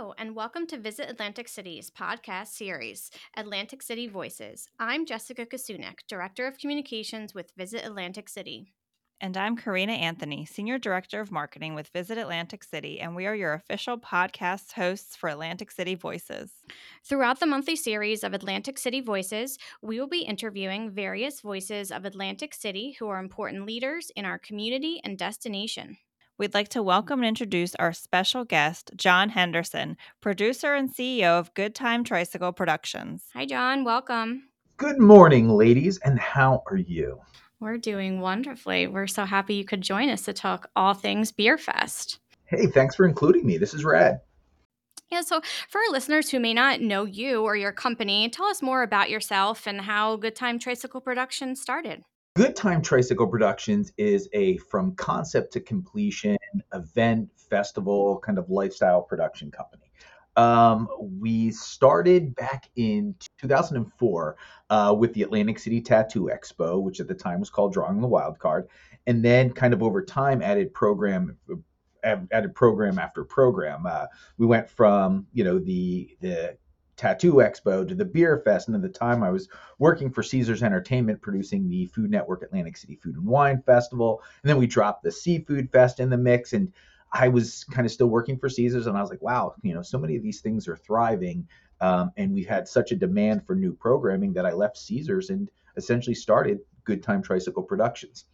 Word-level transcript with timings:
Hello, 0.00 0.14
and 0.16 0.34
welcome 0.34 0.66
to 0.68 0.78
Visit 0.78 1.10
Atlantic 1.10 1.46
City's 1.46 1.90
podcast 1.90 2.46
series, 2.46 3.10
Atlantic 3.36 3.82
City 3.82 4.08
Voices. 4.08 4.66
I'm 4.78 5.04
Jessica 5.04 5.44
Kasunik, 5.44 6.06
Director 6.08 6.46
of 6.46 6.56
Communications 6.56 7.34
with 7.34 7.52
Visit 7.54 7.84
Atlantic 7.84 8.30
City. 8.30 8.72
And 9.20 9.36
I'm 9.36 9.58
Karina 9.58 9.92
Anthony, 9.92 10.46
Senior 10.46 10.78
Director 10.78 11.20
of 11.20 11.30
Marketing 11.30 11.74
with 11.74 11.88
Visit 11.88 12.16
Atlantic 12.16 12.64
City, 12.64 12.98
and 12.98 13.14
we 13.14 13.26
are 13.26 13.34
your 13.34 13.52
official 13.52 13.98
podcast 13.98 14.72
hosts 14.72 15.16
for 15.16 15.28
Atlantic 15.28 15.70
City 15.70 15.96
Voices. 15.96 16.50
Throughout 17.04 17.38
the 17.38 17.44
monthly 17.44 17.76
series 17.76 18.24
of 18.24 18.32
Atlantic 18.32 18.78
City 18.78 19.02
Voices, 19.02 19.58
we 19.82 20.00
will 20.00 20.08
be 20.08 20.22
interviewing 20.22 20.90
various 20.90 21.42
voices 21.42 21.92
of 21.92 22.06
Atlantic 22.06 22.54
City 22.54 22.96
who 22.98 23.08
are 23.08 23.18
important 23.18 23.66
leaders 23.66 24.10
in 24.16 24.24
our 24.24 24.38
community 24.38 24.98
and 25.04 25.18
destination. 25.18 25.98
We'd 26.40 26.54
like 26.54 26.70
to 26.70 26.82
welcome 26.82 27.20
and 27.20 27.28
introduce 27.28 27.74
our 27.74 27.92
special 27.92 28.46
guest, 28.46 28.92
Jon 28.96 29.28
Henderson, 29.28 29.98
producer 30.22 30.72
and 30.72 30.88
CEO 30.88 31.38
of 31.38 31.52
Good 31.52 31.74
Time 31.74 32.02
Tricycle 32.02 32.50
Productions. 32.52 33.24
Hi, 33.34 33.44
Jon. 33.44 33.84
Welcome. 33.84 34.44
Good 34.78 34.98
morning, 34.98 35.50
ladies, 35.50 35.98
and 35.98 36.18
how 36.18 36.62
are 36.70 36.78
you? 36.78 37.20
We're 37.60 37.76
doing 37.76 38.22
wonderfully. 38.22 38.86
We're 38.86 39.06
so 39.06 39.26
happy 39.26 39.52
you 39.52 39.66
could 39.66 39.82
join 39.82 40.08
us 40.08 40.22
to 40.22 40.32
talk 40.32 40.70
all 40.74 40.94
things 40.94 41.30
Beer 41.30 41.58
Fest. 41.58 42.20
Hey, 42.46 42.68
thanks 42.68 42.96
for 42.96 43.04
including 43.04 43.44
me. 43.44 43.58
This 43.58 43.74
is 43.74 43.84
rad. 43.84 44.22
Yeah, 45.12 45.20
so 45.20 45.42
for 45.68 45.82
our 45.82 45.92
listeners 45.92 46.30
who 46.30 46.40
may 46.40 46.54
not 46.54 46.80
know 46.80 47.04
you 47.04 47.42
or 47.42 47.54
your 47.54 47.72
company, 47.72 48.30
tell 48.30 48.46
us 48.46 48.62
more 48.62 48.82
about 48.82 49.10
yourself 49.10 49.66
and 49.66 49.82
how 49.82 50.16
Good 50.16 50.36
Time 50.36 50.58
Tricycle 50.58 51.02
Productions 51.02 51.60
started. 51.60 52.02
Good 52.40 52.56
Time 52.56 52.80
Tricycle 52.80 53.26
Productions 53.26 53.92
is 53.98 54.26
a 54.32 54.56
from 54.56 54.94
concept 54.94 55.52
to 55.52 55.60
completion 55.60 56.38
event, 56.72 57.28
festival, 57.36 58.18
kind 58.20 58.38
of 58.38 58.48
lifestyle 58.48 59.02
production 59.02 59.50
company. 59.50 59.92
Um, 60.36 60.88
we 60.98 61.50
started 61.50 62.34
back 62.34 62.70
in 62.76 63.14
2004 63.42 64.36
uh, 64.70 64.96
with 64.98 65.12
the 65.12 65.22
Atlantic 65.22 65.58
City 65.58 65.82
Tattoo 65.82 66.30
Expo, 66.32 66.80
which 66.80 66.98
at 66.98 67.08
the 67.08 67.14
time 67.14 67.40
was 67.40 67.50
called 67.50 67.74
Drawing 67.74 68.00
the 68.00 68.08
Wild 68.08 68.38
Card, 68.38 68.68
and 69.06 69.22
then 69.22 69.52
kind 69.52 69.74
of 69.74 69.82
over 69.82 70.02
time 70.02 70.40
added 70.40 70.72
program 70.72 71.36
added 72.02 72.54
program 72.54 72.98
after 72.98 73.22
program. 73.22 73.84
Uh, 73.84 74.06
we 74.38 74.46
went 74.46 74.66
from 74.66 75.26
you 75.34 75.44
know 75.44 75.58
the 75.58 76.16
the 76.22 76.56
Tattoo 77.00 77.36
Expo 77.36 77.88
to 77.88 77.94
the 77.94 78.04
Beer 78.04 78.42
Fest, 78.44 78.68
and 78.68 78.76
at 78.76 78.82
the 78.82 78.88
time 78.90 79.22
I 79.22 79.30
was 79.30 79.48
working 79.78 80.10
for 80.10 80.22
Caesars 80.22 80.62
Entertainment, 80.62 81.22
producing 81.22 81.66
the 81.66 81.86
Food 81.86 82.10
Network 82.10 82.42
Atlantic 82.42 82.76
City 82.76 82.96
Food 82.96 83.16
and 83.16 83.24
Wine 83.24 83.62
Festival, 83.64 84.22
and 84.42 84.50
then 84.50 84.58
we 84.58 84.66
dropped 84.66 85.02
the 85.02 85.10
Seafood 85.10 85.72
Fest 85.72 85.98
in 85.98 86.10
the 86.10 86.18
mix, 86.18 86.52
and 86.52 86.70
I 87.10 87.28
was 87.28 87.64
kind 87.64 87.86
of 87.86 87.90
still 87.90 88.08
working 88.08 88.38
for 88.38 88.50
Caesars, 88.50 88.86
and 88.86 88.98
I 88.98 89.00
was 89.00 89.08
like, 89.08 89.22
wow, 89.22 89.54
you 89.62 89.72
know, 89.72 89.80
so 89.80 89.96
many 89.96 90.14
of 90.14 90.22
these 90.22 90.42
things 90.42 90.68
are 90.68 90.76
thriving, 90.76 91.48
um, 91.80 92.12
and 92.18 92.34
we've 92.34 92.46
had 92.46 92.68
such 92.68 92.92
a 92.92 92.96
demand 92.96 93.46
for 93.46 93.54
new 93.54 93.72
programming 93.72 94.34
that 94.34 94.44
I 94.44 94.52
left 94.52 94.76
Caesars 94.76 95.30
and 95.30 95.50
essentially 95.78 96.14
started 96.14 96.58
Good 96.84 97.02
Time 97.02 97.22
Tricycle 97.22 97.62
Productions. 97.62 98.26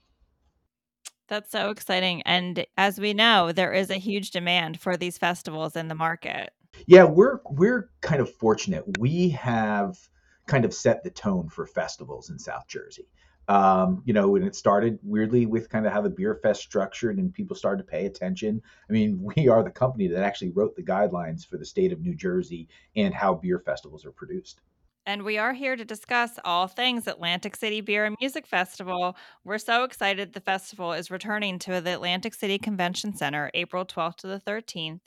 That's 1.28 1.52
so 1.52 1.70
exciting. 1.70 2.22
And 2.22 2.66
as 2.76 2.98
we 2.98 3.14
know, 3.14 3.52
there 3.52 3.72
is 3.72 3.90
a 3.90 3.96
huge 3.96 4.32
demand 4.32 4.80
for 4.80 4.96
these 4.96 5.18
festivals 5.18 5.76
in 5.76 5.86
the 5.86 5.94
market. 5.94 6.52
Yeah, 6.86 7.04
we're 7.04 7.40
we're 7.50 7.90
kind 8.00 8.20
of 8.20 8.32
fortunate. 8.34 8.84
We 8.86 9.30
have 9.30 9.98
kind 10.46 10.64
of 10.64 10.74
set 10.74 11.02
the 11.02 11.10
tone 11.10 11.48
for 11.48 11.66
festivals 11.66 12.30
in 12.30 12.38
South 12.38 12.66
Jersey. 12.68 13.08
Um, 13.48 14.02
you 14.04 14.12
know, 14.12 14.34
and 14.34 14.44
it 14.44 14.56
started 14.56 14.98
weirdly 15.04 15.46
with 15.46 15.68
kind 15.68 15.86
of 15.86 15.92
how 15.92 16.00
the 16.00 16.10
beer 16.10 16.34
fest 16.42 16.62
structured 16.62 17.18
and 17.18 17.32
people 17.32 17.54
started 17.54 17.84
to 17.84 17.90
pay 17.90 18.06
attention. 18.06 18.60
I 18.88 18.92
mean, 18.92 19.20
we 19.36 19.48
are 19.48 19.62
the 19.62 19.70
company 19.70 20.08
that 20.08 20.22
actually 20.22 20.50
wrote 20.50 20.74
the 20.74 20.82
guidelines 20.82 21.46
for 21.46 21.56
the 21.56 21.64
state 21.64 21.92
of 21.92 22.00
New 22.00 22.14
Jersey 22.14 22.68
and 22.96 23.14
how 23.14 23.34
beer 23.34 23.60
festivals 23.60 24.04
are 24.04 24.12
produced. 24.12 24.60
And 25.08 25.22
we 25.22 25.38
are 25.38 25.52
here 25.52 25.76
to 25.76 25.84
discuss 25.84 26.32
all 26.44 26.66
things 26.66 27.06
Atlantic 27.06 27.54
City 27.54 27.80
Beer 27.80 28.06
and 28.06 28.16
Music 28.20 28.44
Festival. 28.44 29.16
We're 29.44 29.56
so 29.58 29.84
excited 29.84 30.32
the 30.32 30.40
festival 30.40 30.92
is 30.92 31.12
returning 31.12 31.60
to 31.60 31.80
the 31.80 31.94
Atlantic 31.94 32.34
City 32.34 32.58
Convention 32.58 33.14
Center 33.16 33.48
April 33.54 33.84
12th 33.84 34.16
to 34.16 34.26
the 34.26 34.40
13th. 34.40 35.02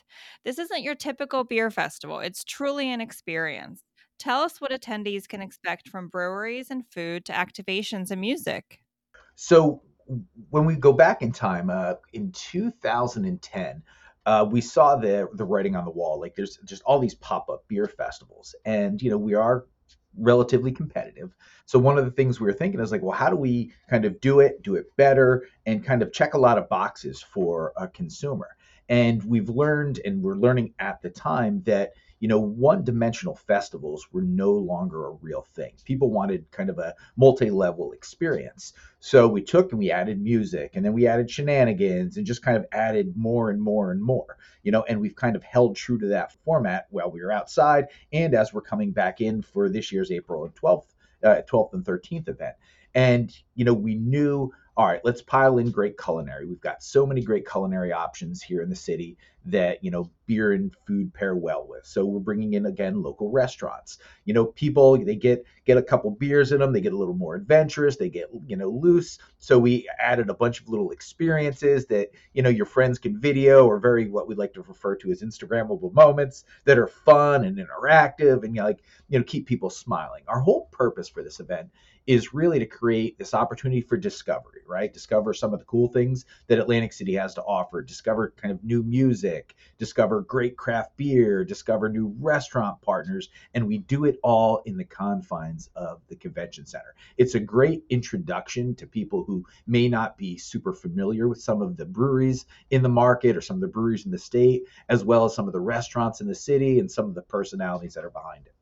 This 0.46 0.58
isn't 0.58 0.84
your 0.84 0.96
typical 0.96 1.44
beer 1.44 1.70
festival, 1.70 2.20
it's 2.20 2.46
truly 2.46 2.90
an 2.90 3.02
experience. 3.02 3.84
Tell 4.20 4.40
us 4.40 4.62
what 4.62 4.72
attendees 4.72 5.28
can 5.28 5.42
expect 5.42 5.90
from 5.90 6.08
breweries 6.08 6.72
and 6.72 6.86
food 6.88 7.26
to 7.26 7.34
activations 7.34 8.10
and 8.10 8.22
music. 8.22 8.80
So, 9.36 9.81
when 10.50 10.64
we 10.64 10.76
go 10.76 10.94
back 10.94 11.22
in 11.22 11.34
time, 11.34 11.70
uh, 11.70 11.96
in 12.14 12.31
2010, 12.31 13.84
uh, 14.26 14.46
we 14.50 14.62
saw 14.62 14.96
the 14.96 15.28
the 15.34 15.46
writing 15.46 15.76
on 15.76 15.84
the 15.84 15.92
wall. 15.92 16.22
Like 16.22 16.36
there's 16.36 16.58
just 16.64 16.84
all 16.84 17.00
these 17.00 17.16
pop 17.16 17.50
up 17.50 17.66
beer 17.68 17.88
festivals, 17.88 18.56
and 18.64 19.02
you 19.02 19.10
know 19.10 19.18
we 19.18 19.34
are 19.34 19.66
relatively 20.18 20.72
competitive. 20.72 21.36
So 21.66 21.80
one 21.80 21.97
of 21.97 22.06
the 22.06 22.12
things 22.12 22.40
we 22.40 22.46
were 22.46 22.53
thinking 22.53 22.80
is 22.80 22.92
like, 22.92 23.02
well, 23.02 23.16
how 23.16 23.30
do 23.30 23.36
we 23.36 23.72
kind 23.90 24.06
of 24.06 24.20
do 24.22 24.40
it, 24.40 24.64
do 24.64 24.75
it 24.75 24.96
better, 24.97 25.47
and 25.66 25.84
kind 25.84 26.02
of 26.02 26.12
check 26.12 26.34
a 26.34 26.40
lot 26.40 26.58
of 26.58 26.70
boxes 26.70 27.22
for 27.22 27.74
a 27.78 27.88
consumer? 27.88 28.56
And 28.90 29.24
we've 29.24 29.50
learned, 29.50 30.00
and 30.03 30.22
we're 30.22 30.36
learning 30.36 30.74
at 30.80 31.02
the 31.02 31.12
time 31.12 31.62
that 31.66 31.94
you 32.19 32.28
know, 32.28 32.40
one 32.40 32.84
dimensional 32.84 33.35
festivals 33.35 34.07
were 34.12 34.22
no 34.22 34.52
longer 34.52 35.07
a 35.07 35.12
real 35.12 35.41
thing. 35.41 35.74
People 35.85 36.12
wanted 36.12 36.52
kind 36.52 36.69
of 36.69 36.78
a 36.78 36.96
multi 37.16 37.50
level 37.50 37.94
experience. 37.94 38.74
So 39.00 39.28
we 39.28 39.41
took 39.41 39.72
and 39.72 39.80
we 39.80 39.91
added 39.91 40.22
music 40.22 40.72
and 40.74 40.84
then 40.84 40.94
we 40.94 41.07
added 41.07 41.31
shenanigans 41.31 42.18
and 42.18 42.25
just 42.25 42.44
kind 42.44 42.57
of 42.57 42.66
added 42.72 43.16
more 43.16 43.50
and 43.50 43.62
more 43.62 43.91
and 43.91 44.02
more, 44.02 44.38
you 44.63 44.72
know, 44.72 44.84
and 44.84 45.00
we've 45.00 45.16
kind 45.16 45.35
of 45.35 45.44
held 45.44 45.75
true 45.78 45.97
to 46.00 46.07
that 46.07 46.34
format 46.44 46.88
while 46.90 47.09
we 47.09 47.22
were 47.22 47.31
outside 47.31 47.88
and 48.12 48.34
as 48.34 48.53
we're 48.53 48.62
coming 48.62 48.91
back 48.91 49.22
in 49.22 49.41
for 49.41 49.69
this 49.69 49.91
year's 49.91 50.12
April 50.12 50.44
and 50.44 50.53
12th, 50.56 50.88
uh, 51.24 51.41
12th 51.50 51.74
and 51.74 51.86
13th 51.86 52.28
event. 52.28 52.56
And, 52.94 53.34
you 53.56 53.63
know, 53.66 53.74
we 53.74 53.96
knew 53.96 54.51
all 54.80 54.86
right, 54.86 55.02
let's 55.04 55.22
pile 55.22 55.58
in 55.58 55.72
great 55.72 55.98
culinary. 55.98 56.46
We've 56.46 56.62
got 56.62 56.82
so 56.82 57.06
many 57.06 57.20
great 57.20 57.46
culinary 57.46 57.92
options 57.92 58.42
here 58.42 58.62
in 58.62 58.70
the 58.70 58.78
city 58.78 59.18
that, 59.44 59.84
you 59.84 59.92
know, 59.92 60.10
beer 60.26 60.54
and 60.54 60.74
food 60.88 61.14
pair 61.14 61.36
well 61.36 61.66
with. 61.68 61.86
So 61.86 62.06
we're 62.06 62.20
bringing 62.20 62.54
in 62.54 62.66
again 62.66 63.04
local 63.04 63.30
restaurants. 63.30 63.98
You 64.24 64.34
know, 64.34 64.46
people 64.46 64.98
they 64.98 65.18
get 65.18 65.44
get 65.66 65.78
a 65.78 65.84
couple 65.84 66.12
beers 66.12 66.54
in 66.54 66.60
them, 66.60 66.72
they 66.72 66.80
get 66.80 66.94
a 66.94 66.98
little 66.98 67.14
more 67.14 67.36
adventurous, 67.36 67.98
they 67.98 68.08
get, 68.08 68.30
you 68.48 68.56
know, 68.56 68.70
loose. 68.70 69.20
So 69.38 69.60
we 69.60 69.86
added 70.00 70.30
a 70.30 70.34
bunch 70.34 70.62
of 70.62 70.70
little 70.70 70.92
experiences 70.92 71.86
that, 71.88 72.12
you 72.32 72.42
know, 72.42 72.50
your 72.50 72.66
friends 72.66 73.00
can 73.00 73.20
video 73.20 73.68
or 73.68 73.80
very 73.80 74.10
what 74.10 74.30
we 74.30 74.36
like 74.36 74.54
to 74.54 74.62
refer 74.62 74.96
to 74.96 75.12
as 75.12 75.22
instagrammable 75.22 75.92
moments 75.94 76.46
that 76.64 76.78
are 76.78 76.88
fun 76.88 77.44
and 77.44 77.58
interactive 77.58 78.46
and 78.46 78.56
you 78.56 78.62
know, 78.62 78.68
like, 78.68 78.80
you 79.10 79.20
know, 79.20 79.26
keep 79.26 79.46
people 79.46 79.70
smiling. 79.70 80.24
Our 80.30 80.40
whole 80.40 80.70
purpose 80.72 81.10
for 81.10 81.22
this 81.22 81.42
event 81.42 81.70
is 82.09 82.34
really 82.34 82.58
to 82.58 82.66
create 82.66 83.20
this 83.20 83.36
opportunity 83.36 83.81
for 83.81 83.96
discovery, 83.96 84.62
right? 84.68 84.92
Discover 84.92 85.31
some 85.36 85.53
of 85.53 85.59
the 85.59 85.66
cool 85.66 85.88
things 85.90 86.25
that 86.47 86.58
Atlantic 86.58 86.92
City 86.92 87.14
has 87.14 87.36
to 87.36 87.44
offer, 87.44 87.84
discover 87.84 88.34
kind 88.36 88.52
of 88.52 88.64
new 88.64 88.81
music, 88.81 89.56
discover 89.78 90.22
great 90.22 90.58
craft 90.58 90.98
beer, 90.98 91.46
discover 91.46 91.88
new 91.88 92.12
restaurant 92.19 92.81
partners, 92.81 93.30
and 93.53 93.68
we 93.68 93.78
do 93.78 94.06
it 94.06 94.18
all 94.24 94.64
in 94.66 94.75
the 94.75 94.86
confines 94.86 95.69
of 95.75 96.02
the 96.08 96.16
convention 96.16 96.66
center. 96.66 96.96
It's 97.19 97.36
a 97.36 97.40
great 97.40 97.84
introduction 97.92 98.74
to 98.78 98.88
people 98.88 99.24
who 99.24 99.46
may 99.68 99.88
not 99.88 100.18
be 100.18 100.36
super 100.36 100.74
familiar 100.74 101.28
with 101.28 101.40
some 101.40 101.62
of 101.62 101.78
the 101.78 101.86
breweries 101.86 102.48
in 102.72 102.81
the 102.81 102.90
market 102.90 103.38
or 103.38 103.42
some 103.42 103.58
of 103.58 103.62
the 103.62 103.68
breweries 103.68 104.06
in 104.06 104.12
the 104.12 104.18
state, 104.18 104.64
as 104.90 105.03
well 105.03 105.25
as 105.25 105.36
some 105.36 105.46
of 105.46 105.53
the 105.53 105.59
restaurants 105.59 106.22
in 106.22 106.28
the 106.28 106.34
city 106.34 106.80
and 106.80 106.92
some 106.92 107.06
of 107.06 107.14
the 107.14 107.22
personalities 107.22 107.94
that 107.94 108.03
are 108.03 108.09
behind 108.09 108.48
it. 108.48 108.56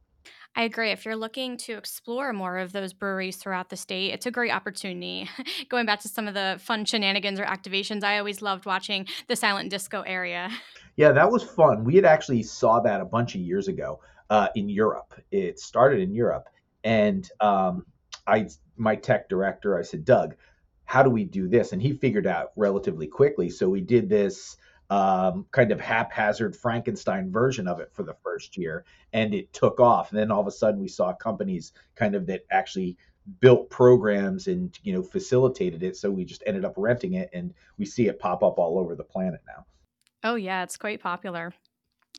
I 0.57 0.63
agree. 0.63 0.90
If 0.90 1.06
you're 1.06 1.16
looking 1.16 1.56
to 1.57 1.78
explore 1.78 2.34
more 2.34 2.57
of 2.57 2.73
those 2.73 2.91
breweries 2.91 3.38
throughout 3.38 3.69
the 3.69 3.78
state, 3.78 4.12
it's 4.12 4.25
a 4.25 4.31
great 4.31 4.51
opportunity. 4.51 5.29
Going 5.69 5.85
back 5.85 6.00
to 6.00 6.09
some 6.09 6.28
of 6.28 6.34
the 6.34 6.57
fun 6.59 6.84
shenanigans 6.84 7.40
or 7.40 7.45
activations, 7.45 8.03
I 8.03 8.18
always 8.18 8.42
loved 8.42 8.65
watching 8.65 9.06
the 9.27 9.36
silent 9.36 9.69
disco 9.69 10.01
area. 10.01 10.50
Yeah, 11.00 11.12
that 11.12 11.31
was 11.31 11.44
fun. 11.44 11.83
We 11.83 11.94
had 11.94 12.06
actually 12.06 12.42
saw 12.42 12.80
that 12.80 13.01
a 13.01 13.06
bunch 13.06 13.36
of 13.36 13.42
years 13.42 13.68
ago 13.68 14.00
uh, 14.31 14.48
in 14.56 14.68
Europe. 14.68 15.13
It 15.30 15.59
started 15.59 16.00
in 16.00 16.15
Europe, 16.15 16.50
and 16.83 17.30
um, 17.39 17.86
I, 18.25 18.48
my 18.77 18.95
tech 18.95 19.30
director, 19.30 19.77
I 19.77 19.83
said, 19.83 20.06
Doug, 20.06 20.33
how 20.86 21.03
do 21.03 21.12
we 21.12 21.24
do 21.24 21.48
this? 21.48 21.71
And 21.71 21.80
he 21.80 21.94
figured 21.94 22.25
out 22.25 22.51
relatively 22.56 23.06
quickly. 23.06 23.48
So 23.48 23.69
we 23.69 23.80
did 23.80 24.10
this 24.10 24.57
um, 24.89 25.45
kind 25.51 25.72
of 25.72 25.80
haphazard 25.80 26.56
Frankenstein 26.56 27.31
version 27.31 27.68
of 27.68 27.80
it 27.80 27.92
for 27.94 28.04
the 28.04 28.16
first 28.24 28.57
year, 28.57 28.86
and 29.13 29.34
it 29.34 29.51
took 29.54 29.80
off. 29.80 30.12
And 30.12 30.19
then 30.19 30.31
all 30.31 30.42
of 30.42 30.48
a 30.48 30.51
sudden, 30.51 30.80
we 30.80 30.88
saw 30.88 31.13
companies 31.13 31.74
kind 31.95 32.16
of 32.16 32.25
that 32.28 32.45
actually 32.51 32.98
built 33.42 33.69
programs 33.69 34.48
and 34.48 34.78
you 34.84 34.94
know 34.94 35.04
facilitated 35.04 35.84
it. 35.84 35.98
So 35.98 36.10
we 36.10 36.24
just 36.24 36.44
ended 36.45 36.63
up 36.63 36.74
renting 36.78 37.16
it, 37.16 37.30
and 37.34 37.54
we 37.78 37.86
see 37.86 38.07
it 38.07 38.19
pop 38.19 38.44
up 38.44 38.57
all 38.57 38.80
over 38.80 38.95
the 38.95 39.04
planet 39.04 39.42
now. 39.48 39.66
Oh 40.24 40.36
yeah, 40.36 40.63
it's 40.63 40.78
quite 40.78 41.01
popular. 41.01 41.54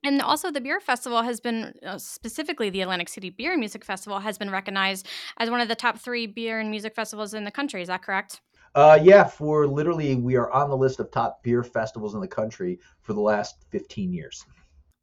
And 0.04 0.22
also, 0.22 0.50
the 0.50 0.60
beer 0.60 0.78
festival 0.78 1.22
has 1.22 1.40
been, 1.40 1.74
uh, 1.84 1.98
specifically 1.98 2.70
the 2.70 2.82
Atlantic 2.82 3.08
City 3.08 3.30
Beer 3.30 3.52
and 3.52 3.58
Music 3.58 3.84
Festival, 3.84 4.20
has 4.20 4.38
been 4.38 4.50
recognized 4.50 5.08
as 5.38 5.50
one 5.50 5.60
of 5.60 5.66
the 5.66 5.74
top 5.74 5.98
three 5.98 6.26
beer 6.26 6.60
and 6.60 6.70
music 6.70 6.94
festivals 6.94 7.34
in 7.34 7.42
the 7.44 7.50
country. 7.50 7.82
Is 7.82 7.88
that 7.88 8.02
correct? 8.02 8.40
Uh, 8.78 8.96
yeah, 9.02 9.24
for 9.24 9.66
literally, 9.66 10.14
we 10.14 10.36
are 10.36 10.52
on 10.52 10.70
the 10.70 10.76
list 10.76 11.00
of 11.00 11.10
top 11.10 11.42
beer 11.42 11.64
festivals 11.64 12.14
in 12.14 12.20
the 12.20 12.28
country 12.28 12.78
for 13.00 13.12
the 13.12 13.20
last 13.20 13.56
15 13.70 14.12
years. 14.12 14.46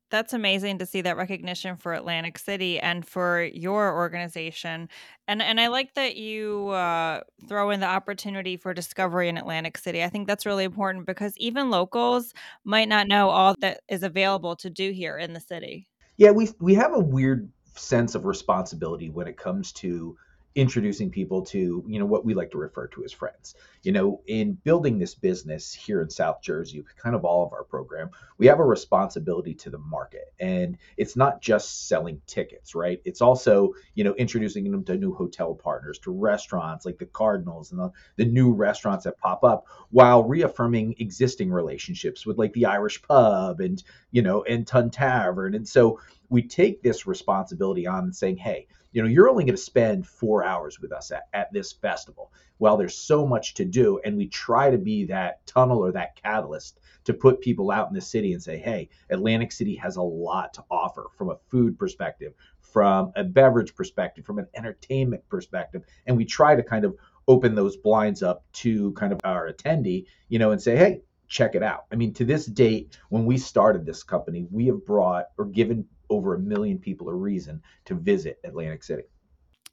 That's 0.10 0.31
amazing 0.31 0.77
to 0.77 0.86
see 0.86 1.01
that 1.01 1.18
recognition 1.18 1.75
for 1.75 1.94
Atlantic 1.94 2.38
City 2.38 2.80
and 2.80 3.06
for 3.06 3.44
your 3.44 3.94
organization. 3.94 4.88
And 5.27 5.42
and 5.42 5.60
I 5.60 5.68
like 5.68 5.94
that 5.95 6.16
you 6.16 6.69
uh, 6.69 7.19
throw 7.50 7.69
in 7.72 7.81
the 7.81 7.86
opportunity 7.86 8.56
for 8.56 8.74
discovery 8.74 9.27
in 9.27 9.38
Atlantic 9.38 9.77
City. 9.77 10.06
I 10.06 10.07
think 10.07 10.25
that's 10.25 10.45
really 10.45 10.63
important 10.63 11.06
because 11.06 11.33
even 11.36 11.69
locals 11.69 12.33
might 12.63 12.88
not 12.88 13.10
know 13.10 13.30
all 13.30 13.56
that 13.60 13.81
is 13.89 14.04
available 14.04 14.56
to 14.56 14.69
do 14.69 14.92
here 14.92 15.18
in 15.18 15.33
the 15.33 15.42
city. 15.42 15.89
Yeah, 16.16 16.31
we 16.31 16.48
we 16.62 16.75
have 16.75 16.94
a 16.94 17.00
weird 17.00 17.51
sense 17.75 18.16
of 18.16 18.24
responsibility 18.24 19.10
when 19.10 19.27
it 19.27 19.36
comes 19.36 19.74
to 19.74 20.16
introducing 20.55 21.09
people 21.11 21.41
to 21.41 21.83
you 21.87 21.99
know 21.99 22.05
what 22.05 22.25
we 22.25 22.33
like 22.33 22.51
to 22.51 22.57
refer 22.57 22.87
to 22.87 23.03
as 23.03 23.11
friends 23.11 23.55
you 23.85 23.91
know 23.91 24.21
in 24.27 24.53
building 24.63 24.99
this 24.99 25.15
business 25.15 25.73
here 25.73 26.01
in 26.01 26.09
south 26.09 26.41
jersey 26.41 26.83
kind 26.97 27.15
of 27.15 27.23
all 27.23 27.45
of 27.45 27.53
our 27.53 27.63
program 27.63 28.09
we 28.37 28.47
have 28.47 28.59
a 28.59 28.65
responsibility 28.65 29.53
to 29.53 29.69
the 29.69 29.77
market. 29.77 30.33
And 30.39 30.77
it's 30.97 31.15
not 31.15 31.41
just 31.41 31.87
selling 31.87 32.21
tickets 32.27 32.75
right? 32.75 33.01
It's 33.05 33.21
also 33.21 33.73
you 33.93 34.03
know 34.03 34.13
introducing 34.15 34.69
them 34.69 34.83
to 34.85 34.97
new 34.97 35.13
hotel 35.13 35.53
partners 35.53 35.99
to 35.99 36.11
restaurants 36.11 36.85
like 36.85 36.97
the 36.97 37.05
cardinals 37.05 37.71
and 37.71 37.79
the, 37.79 37.91
the 38.17 38.25
new 38.25 38.53
restaurants 38.53 39.05
that 39.05 39.17
pop 39.17 39.43
up 39.43 39.65
while 39.89 40.23
reaffirming 40.23 40.95
existing 40.99 41.51
relationships 41.51 42.25
with 42.25 42.38
like 42.38 42.53
the 42.53 42.65
irish 42.65 43.01
pub 43.01 43.59
and 43.59 43.83
you 44.11 44.21
know 44.21 44.43
and 44.43 44.67
tun 44.67 44.89
tavern. 44.89 45.55
And 45.55 45.67
so 45.67 45.99
we 46.29 46.41
take 46.41 46.81
this 46.81 47.07
responsibility 47.07 47.88
on 47.88 48.05
and 48.05 48.15
saying 48.15 48.38
hey 48.38 48.67
you 48.91 49.01
know 49.01 49.07
you're 49.07 49.29
only 49.29 49.43
going 49.43 49.55
to 49.55 49.61
spend 49.61 50.07
four 50.07 50.43
hours 50.43 50.79
with 50.79 50.91
us 50.91 51.11
at, 51.11 51.27
at 51.33 51.51
this 51.53 51.71
festival 51.71 52.31
well 52.59 52.77
there's 52.77 52.95
so 52.95 53.25
much 53.25 53.53
to 53.53 53.65
do 53.65 53.99
and 54.05 54.15
we 54.17 54.27
try 54.27 54.69
to 54.69 54.77
be 54.77 55.05
that 55.05 55.45
tunnel 55.45 55.79
or 55.79 55.91
that 55.91 56.15
catalyst 56.15 56.79
to 57.03 57.13
put 57.13 57.41
people 57.41 57.71
out 57.71 57.87
in 57.87 57.93
the 57.93 58.01
city 58.01 58.33
and 58.33 58.41
say 58.41 58.57
hey 58.57 58.89
atlantic 59.09 59.51
city 59.51 59.75
has 59.75 59.97
a 59.97 60.01
lot 60.01 60.53
to 60.53 60.63
offer 60.69 61.07
from 61.17 61.29
a 61.29 61.37
food 61.49 61.77
perspective 61.77 62.33
from 62.61 63.11
a 63.15 63.23
beverage 63.23 63.75
perspective 63.75 64.25
from 64.25 64.39
an 64.39 64.47
entertainment 64.55 65.23
perspective 65.29 65.83
and 66.07 66.15
we 66.15 66.25
try 66.25 66.55
to 66.55 66.63
kind 66.63 66.85
of 66.85 66.95
open 67.27 67.55
those 67.55 67.77
blinds 67.77 68.21
up 68.21 68.43
to 68.53 68.91
kind 68.93 69.11
of 69.11 69.19
our 69.23 69.51
attendee 69.51 70.05
you 70.29 70.39
know 70.39 70.51
and 70.51 70.61
say 70.61 70.75
hey 70.75 71.01
check 71.27 71.55
it 71.55 71.63
out 71.63 71.85
i 71.91 71.95
mean 71.95 72.13
to 72.13 72.23
this 72.23 72.45
date 72.45 72.97
when 73.09 73.25
we 73.25 73.37
started 73.37 73.85
this 73.85 74.03
company 74.03 74.45
we 74.51 74.67
have 74.67 74.85
brought 74.85 75.25
or 75.37 75.45
given 75.45 75.85
over 76.09 76.35
a 76.35 76.39
million 76.39 76.77
people 76.77 77.09
a 77.09 77.13
reason 77.13 77.61
to 77.85 77.95
visit 77.95 78.39
Atlantic 78.43 78.83
City. 78.83 79.03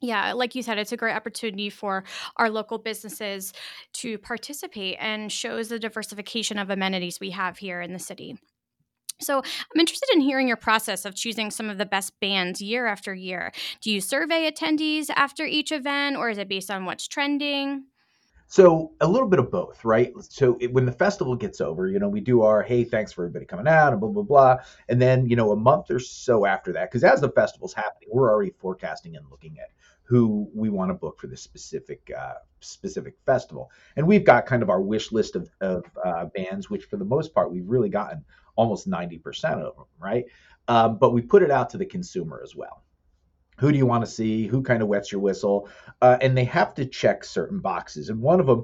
Yeah, 0.03 0.33
like 0.33 0.53
you 0.53 0.63
said, 0.63 0.77
it's 0.77 0.91
a 0.91 0.97
great 0.97 1.15
opportunity 1.15 1.69
for 1.69 2.03
our 2.35 2.49
local 2.49 2.77
businesses 2.77 3.53
to 3.93 4.17
participate 4.17 4.97
and 4.99 5.31
shows 5.31 5.69
the 5.69 5.79
diversification 5.79 6.57
of 6.59 6.69
amenities 6.69 7.19
we 7.21 7.29
have 7.29 7.57
here 7.57 7.79
in 7.81 7.93
the 7.93 7.99
city. 7.99 8.37
So, 9.21 9.39
I'm 9.39 9.79
interested 9.79 10.09
in 10.13 10.21
hearing 10.21 10.47
your 10.47 10.57
process 10.57 11.05
of 11.05 11.15
choosing 11.15 11.51
some 11.51 11.69
of 11.69 11.77
the 11.79 11.85
best 11.87 12.13
bands 12.21 12.61
year 12.61 12.87
after 12.87 13.15
year. 13.15 13.53
Do 13.81 13.91
you 13.91 14.01
survey 14.01 14.51
attendees 14.51 15.09
after 15.15 15.45
each 15.45 15.71
event, 15.71 16.17
or 16.17 16.29
is 16.29 16.37
it 16.39 16.49
based 16.49 16.71
on 16.71 16.85
what's 16.85 17.07
trending? 17.07 17.85
So 18.47 18.91
a 19.01 19.07
little 19.07 19.27
bit 19.27 19.39
of 19.39 19.49
both, 19.49 19.83
right? 19.83 20.13
So 20.21 20.57
it, 20.59 20.71
when 20.71 20.85
the 20.85 20.91
festival 20.91 21.35
gets 21.35 21.59
over, 21.59 21.87
you 21.87 21.99
know, 21.99 22.09
we 22.09 22.21
do 22.21 22.43
our 22.43 22.61
hey, 22.61 22.83
thanks 22.83 23.11
for 23.11 23.23
everybody 23.23 23.45
coming 23.45 23.67
out 23.67 23.93
and 23.93 23.99
blah 23.99 24.09
blah 24.09 24.23
blah, 24.23 24.57
and 24.89 25.01
then 25.01 25.27
you 25.27 25.35
know 25.35 25.51
a 25.51 25.55
month 25.55 25.89
or 25.89 25.99
so 25.99 26.45
after 26.45 26.71
that, 26.73 26.91
because 26.91 27.03
as 27.03 27.21
the 27.21 27.29
festival's 27.29 27.73
happening, 27.73 28.09
we're 28.11 28.31
already 28.31 28.51
forecasting 28.59 29.15
and 29.15 29.25
looking 29.31 29.57
at 29.59 29.69
who 30.03 30.49
we 30.53 30.69
want 30.69 30.89
to 30.89 30.93
book 30.93 31.19
for 31.19 31.27
this 31.27 31.41
specific 31.41 32.11
uh, 32.15 32.35
specific 32.59 33.15
festival, 33.25 33.71
and 33.95 34.05
we've 34.05 34.25
got 34.25 34.45
kind 34.45 34.61
of 34.61 34.69
our 34.69 34.81
wish 34.81 35.11
list 35.11 35.35
of, 35.35 35.49
of 35.61 35.85
uh, 36.05 36.25
bands, 36.25 36.69
which 36.69 36.85
for 36.85 36.97
the 36.97 37.05
most 37.05 37.33
part 37.33 37.51
we've 37.51 37.67
really 37.67 37.89
gotten 37.89 38.23
almost 38.55 38.85
ninety 38.85 39.17
percent 39.17 39.61
of 39.61 39.75
them, 39.75 39.85
right? 39.99 40.25
Um, 40.67 40.97
but 40.99 41.11
we 41.11 41.21
put 41.21 41.41
it 41.43 41.51
out 41.51 41.71
to 41.71 41.77
the 41.77 41.85
consumer 41.85 42.41
as 42.43 42.55
well 42.55 42.83
who 43.57 43.71
do 43.71 43.77
you 43.77 43.85
want 43.85 44.03
to 44.03 44.09
see 44.09 44.47
who 44.47 44.61
kind 44.61 44.81
of 44.81 44.87
wets 44.87 45.11
your 45.11 45.21
whistle 45.21 45.69
uh, 46.01 46.17
and 46.21 46.37
they 46.37 46.43
have 46.43 46.73
to 46.73 46.85
check 46.85 47.23
certain 47.23 47.59
boxes 47.59 48.09
and 48.09 48.19
one 48.19 48.39
of 48.39 48.45
them 48.45 48.63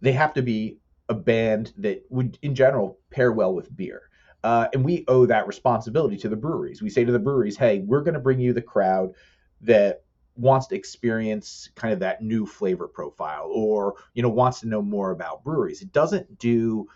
they 0.00 0.12
have 0.12 0.32
to 0.34 0.42
be 0.42 0.78
a 1.08 1.14
band 1.14 1.72
that 1.76 2.02
would 2.10 2.38
in 2.42 2.54
general 2.54 2.98
pair 3.10 3.32
well 3.32 3.54
with 3.54 3.74
beer 3.76 4.02
uh, 4.44 4.68
and 4.72 4.84
we 4.84 5.04
owe 5.08 5.26
that 5.26 5.46
responsibility 5.46 6.16
to 6.16 6.28
the 6.28 6.36
breweries. 6.36 6.80
We 6.80 6.90
say 6.90 7.04
to 7.04 7.12
the 7.12 7.18
breweries 7.18 7.56
hey 7.56 7.80
we're 7.80 8.02
going 8.02 8.14
to 8.14 8.20
bring 8.20 8.40
you 8.40 8.52
the 8.52 8.62
crowd 8.62 9.14
that 9.62 10.04
wants 10.36 10.68
to 10.68 10.76
experience 10.76 11.68
kind 11.74 11.92
of 11.92 11.98
that 12.00 12.22
new 12.22 12.46
flavor 12.46 12.86
profile 12.86 13.50
or 13.52 13.96
you 14.14 14.22
know 14.22 14.28
wants 14.28 14.60
to 14.60 14.68
know 14.68 14.82
more 14.82 15.10
about 15.10 15.42
breweries. 15.42 15.82
It 15.82 15.92
doesn't 15.92 16.38
do 16.38 16.88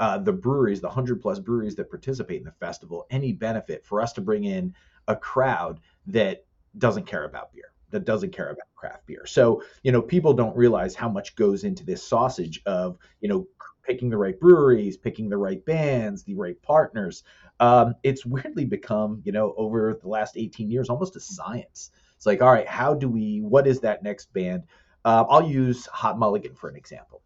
uh, 0.00 0.18
the 0.18 0.32
breweries 0.32 0.80
the 0.80 0.88
100 0.88 1.20
plus 1.20 1.38
breweries 1.38 1.76
that 1.76 1.90
participate 1.90 2.38
in 2.38 2.44
the 2.44 2.52
festival 2.52 3.06
any 3.10 3.32
benefit 3.32 3.84
for 3.84 4.00
us 4.00 4.12
to 4.12 4.20
bring 4.20 4.44
in 4.44 4.74
a 5.06 5.16
crowd 5.16 5.80
that 6.06 6.44
doesn't 6.78 7.06
care 7.06 7.24
about 7.24 7.52
beer 7.52 7.72
that 7.90 8.04
doesn't 8.04 8.32
care 8.32 8.50
about 8.50 8.66
craft 8.76 9.06
beer. 9.06 9.24
So, 9.26 9.62
you 9.82 9.92
know, 9.92 10.02
people 10.02 10.32
don't 10.32 10.56
realize 10.56 10.94
how 10.94 11.08
much 11.08 11.34
goes 11.36 11.64
into 11.64 11.84
this 11.84 12.02
sausage 12.02 12.60
of, 12.66 12.98
you 13.20 13.28
know, 13.28 13.46
picking 13.82 14.10
the 14.10 14.18
right 14.18 14.38
breweries, 14.38 14.96
picking 14.96 15.28
the 15.28 15.36
right 15.38 15.64
bands, 15.64 16.22
the 16.22 16.34
right 16.34 16.60
partners. 16.62 17.22
Um, 17.60 17.94
it's 18.02 18.26
weirdly 18.26 18.64
become, 18.64 19.22
you 19.24 19.32
know, 19.32 19.54
over 19.56 19.98
the 20.00 20.08
last 20.08 20.36
18 20.36 20.70
years, 20.70 20.90
almost 20.90 21.16
a 21.16 21.20
science. 21.20 21.90
It's 22.16 22.26
like, 22.26 22.42
all 22.42 22.52
right, 22.52 22.68
how 22.68 22.94
do 22.94 23.08
we, 23.08 23.40
what 23.40 23.66
is 23.66 23.80
that 23.80 24.02
next 24.02 24.32
band? 24.32 24.64
Uh, 25.04 25.24
I'll 25.28 25.48
use 25.48 25.86
Hot 25.86 26.18
Mulligan 26.18 26.54
for 26.54 26.68
an 26.68 26.76
example. 26.76 27.22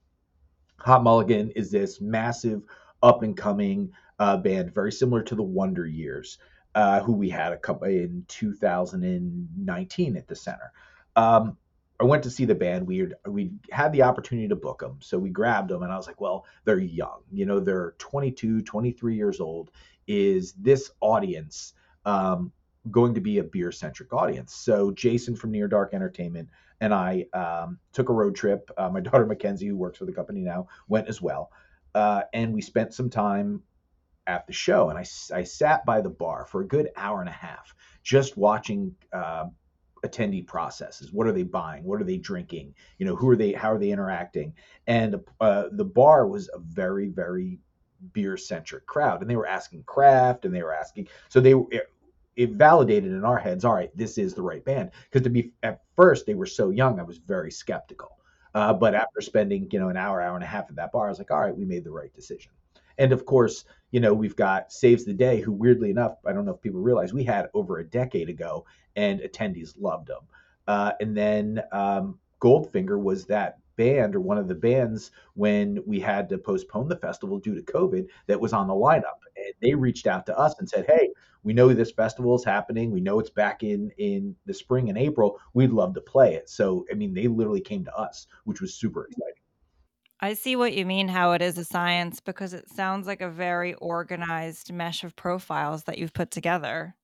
Hot 0.79 1.03
Mulligan 1.03 1.51
is 1.53 1.71
this 1.71 2.01
massive 2.01 2.63
up 3.03 3.23
and 3.23 3.37
coming 3.37 3.91
uh, 4.19 4.37
band, 4.37 4.73
very 4.73 4.93
similar 4.93 5.23
to 5.23 5.35
the 5.35 5.43
Wonder 5.43 5.87
Years 5.87 6.39
uh, 6.75 7.01
who 7.01 7.13
we 7.13 7.29
had 7.29 7.53
a 7.53 7.57
couple 7.57 7.89
in 7.89 8.25
2019 8.29 10.17
at 10.17 10.27
the 10.27 10.37
center. 10.37 10.73
Um, 11.17 11.57
I 12.01 12.05
went 12.05 12.25
to 12.25 12.31
see 12.31 12.45
the 12.45 12.55
band. 12.55 12.87
We 12.87 13.09
we 13.27 13.53
had 13.71 13.93
the 13.93 14.03
opportunity 14.03 14.49
to 14.49 14.57
book 14.57 14.81
them, 14.81 14.99
so 15.01 15.19
we 15.19 15.31
grabbed 15.31 15.69
them, 15.69 15.83
and 15.83 15.93
I 15.93 15.97
was 15.97 16.07
like, 16.07 16.21
well, 16.21 16.47
they're 16.65 16.79
young. 16.79 17.21
You 17.31 17.47
know, 17.47 17.61
they're 17.61 17.95
22, 17.99 18.63
23 18.63 19.15
years 19.15 19.41
old. 19.41 19.71
Is 20.09 20.53
this 20.55 20.91
audience 21.01 21.75
um, 22.05 22.51
going 22.91 23.15
to 23.15 23.21
be 23.21 23.39
a 23.39 23.45
beer 23.45 23.71
centric 23.71 24.13
audience? 24.13 24.53
So 24.55 24.91
Jason 24.91 25.37
from 25.37 25.53
Near 25.53 25.69
Dark 25.69 25.95
Entertainment 25.95 26.49
and 26.83 26.93
I 26.93 27.27
um, 27.33 27.79
took 27.93 28.09
a 28.09 28.13
road 28.13 28.35
trip. 28.35 28.69
Uh, 28.77 28.91
my 28.91 29.01
daughter 29.09 29.25
Mackenzie, 29.25 29.69
who 29.69 29.77
works 29.77 29.99
for 29.99 30.05
the 30.05 30.13
company 30.13 30.41
now, 30.41 30.67
went 30.89 31.09
as 31.09 31.23
well, 31.23 31.53
uh, 31.95 32.23
and 32.35 32.53
we 32.53 32.61
spent 32.61 32.93
some 32.93 33.09
time 33.09 33.63
at 34.27 34.47
the 34.47 34.53
show, 34.53 34.91
and 34.91 34.99
I, 34.99 35.05
I 35.35 35.43
sat 35.43 35.85
by 35.85 36.01
the 36.01 36.11
bar 36.11 36.47
for 36.47 36.61
a 36.61 36.67
good 36.67 36.91
hour 36.97 37.21
and 37.21 37.29
a 37.29 37.33
half 37.33 37.75
just 38.03 38.37
watching 38.37 38.95
uh, 39.13 39.47
attendee 40.05 40.47
processes. 40.47 41.13
What 41.13 41.27
are 41.27 41.33
they 41.33 41.43
buying? 41.43 41.85
What 41.85 42.01
are 42.01 42.05
they 42.05 42.19
drinking? 42.19 42.75
You 42.99 43.07
know, 43.07 43.17
who 43.17 43.29
are 43.29 43.37
they? 43.37 43.53
How 43.53 43.73
are 43.73 43.79
they 43.79 43.91
interacting? 43.91 44.55
And 44.87 45.21
uh, 45.41 45.65
the 45.73 45.85
bar 45.85 46.27
was 46.27 46.49
a 46.53 46.59
very, 46.59 47.09
very 47.09 47.59
beer 48.13 48.37
centric 48.37 48.87
crowd, 48.87 49.21
and 49.21 49.31
they 49.31 49.37
were 49.37 49.47
asking 49.47 49.85
craft, 49.85 50.45
and 50.45 50.55
they 50.55 50.63
were 50.63 50.75
asking. 50.75 51.09
So 51.29 51.41
they 51.41 51.53
it, 51.53 51.89
it 52.37 52.51
validated 52.53 53.13
in 53.13 53.25
our 53.25 53.39
heads. 53.39 53.65
All 53.65 53.75
right, 53.75 53.97
this 53.97 54.19
is 54.19 54.35
the 54.35 54.43
right 54.43 54.65
band. 54.65 54.91
Because 55.05 55.23
to 55.23 55.31
be 55.31 55.53
at 55.63 55.83
first 55.97 56.27
they 56.27 56.35
were 56.35 56.47
so 56.47 56.71
young, 56.71 56.99
I 56.99 57.05
was 57.05 57.19
very 57.19 57.51
skeptical. 57.51 58.19
Uh, 58.55 58.73
but 58.73 58.95
after 58.95 59.21
spending 59.21 59.69
you 59.71 59.79
know 59.79 59.89
an 59.89 59.97
hour, 59.97 60.21
hour 60.21 60.35
and 60.35 60.45
a 60.45 60.49
half 60.49 60.69
at 60.69 60.77
that 60.77 60.93
bar, 60.93 61.07
I 61.07 61.11
was 61.11 61.19
like, 61.19 61.31
all 61.31 61.41
right, 61.41 61.57
we 61.57 61.65
made 61.65 61.85
the 61.85 61.91
right 61.91 62.13
decision. 62.13 62.53
And 62.99 63.13
of 63.13 63.25
course, 63.27 63.65
you 63.91 64.01
know, 64.01 64.15
we've 64.15 64.37
got 64.37 64.73
Saves 64.73 65.05
the 65.05 65.13
Day, 65.13 65.41
who 65.41 65.53
weirdly 65.53 65.91
enough, 65.91 66.17
I 66.27 66.33
don't 66.33 66.45
know 66.45 66.55
if 66.55 66.61
people 66.61 66.81
realize, 66.81 67.13
we 67.13 67.25
had 67.25 67.49
over 67.55 67.79
a 67.79 67.85
decade 67.85 68.29
ago, 68.29 68.65
and 68.97 69.21
attendees 69.21 69.75
loved 69.79 70.09
them. 70.09 70.23
Uh, 70.67 70.93
and 71.01 71.17
then 71.17 71.63
um, 71.73 72.19
Goldfinger 72.41 73.01
was 73.01 73.27
that 73.27 73.59
band 73.77 74.15
or 74.15 74.21
one 74.21 74.39
of 74.39 74.49
the 74.49 74.55
bands 74.55 75.11
when 75.35 75.83
we 75.87 75.99
had 75.99 76.29
to 76.29 76.39
postpone 76.39 76.89
the 76.89 76.97
festival 76.97 77.39
due 77.39 77.55
to 77.55 77.63
COVID 77.73 78.07
that 78.27 78.41
was 78.41 78.53
on 78.53 78.69
the 78.69 78.75
lineup. 78.75 79.19
And 79.37 79.53
they 79.61 79.75
reached 79.75 80.07
out 80.07 80.27
to 80.27 80.39
us 80.39 80.59
and 80.59 80.69
said, 80.69 80.87
Hey, 80.87 81.11
we 81.43 81.53
know 81.53 81.73
this 81.73 81.91
festival 81.91 82.35
is 82.37 82.45
happening. 82.45 82.91
We 82.91 83.01
know 83.01 83.19
it's 83.19 83.31
back 83.31 83.63
in 83.63 83.91
in 83.99 84.37
the 84.47 84.55
spring 84.55 84.89
and 84.89 84.99
April. 84.99 85.41
We'd 85.55 85.73
love 85.73 85.95
to 85.95 86.01
play 86.01 86.35
it. 86.35 86.49
So 86.49 86.85
I 86.91 86.95
mean, 86.95 87.15
they 87.15 87.27
literally 87.27 87.61
came 87.61 87.85
to 87.85 87.97
us, 87.97 88.27
which 88.45 88.61
was 88.61 88.75
super 88.75 89.07
exciting. 89.07 89.32
I 90.23 90.35
see 90.35 90.55
what 90.55 90.73
you 90.73 90.87
mean, 90.87 91.09
how 91.09 91.33
it 91.33 91.43
is 91.43 91.59
a 91.59 91.65
science, 91.65 92.21
because 92.21 92.55
it 92.55 92.69
sounds 92.69 93.09
like 93.09 93.21
a 93.21 93.29
very 93.29 93.75
organized 93.75 94.73
mesh 94.73 95.03
of 95.03 95.17
profiles 95.17 95.83
that 95.85 95.99
you've 95.99 96.13
put 96.13 96.31
together. 96.31 96.95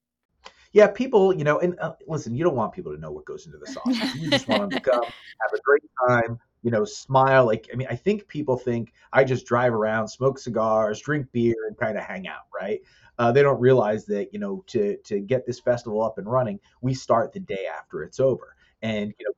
Yeah, 0.72 0.86
people, 0.86 1.34
you 1.34 1.42
know, 1.42 1.58
and 1.58 1.76
uh, 1.80 1.94
listen, 2.06 2.36
you 2.36 2.44
don't 2.44 2.54
want 2.54 2.72
people 2.72 2.94
to 2.94 3.00
know 3.00 3.10
what 3.10 3.24
goes 3.24 3.46
into 3.46 3.58
the 3.58 3.66
sausage. 3.66 4.14
You 4.20 4.30
just 4.30 4.46
want 4.46 4.60
them 4.62 4.70
to 4.70 4.80
come, 4.80 5.02
have 5.02 5.52
a 5.52 5.60
great 5.64 5.82
time, 6.08 6.38
you 6.62 6.70
know, 6.70 6.84
smile. 6.84 7.44
Like, 7.44 7.68
I 7.72 7.76
mean, 7.76 7.88
I 7.90 7.96
think 7.96 8.28
people 8.28 8.56
think 8.56 8.92
I 9.12 9.24
just 9.24 9.46
drive 9.46 9.74
around, 9.74 10.06
smoke 10.06 10.38
cigars, 10.38 11.00
drink 11.00 11.26
beer, 11.32 11.56
and 11.66 11.76
kind 11.76 11.98
of 11.98 12.04
hang 12.04 12.28
out, 12.28 12.46
right? 12.54 12.80
Uh, 13.18 13.32
they 13.32 13.42
don't 13.42 13.58
realize 13.58 14.04
that, 14.06 14.32
you 14.32 14.38
know, 14.38 14.62
to 14.68 14.96
to 14.98 15.18
get 15.18 15.44
this 15.44 15.58
festival 15.58 16.04
up 16.04 16.18
and 16.18 16.30
running, 16.30 16.60
we 16.82 16.94
start 16.94 17.32
the 17.32 17.40
day 17.40 17.66
after 17.66 18.04
it's 18.04 18.20
over, 18.20 18.54
and 18.82 19.12
you 19.18 19.26
know, 19.26 19.32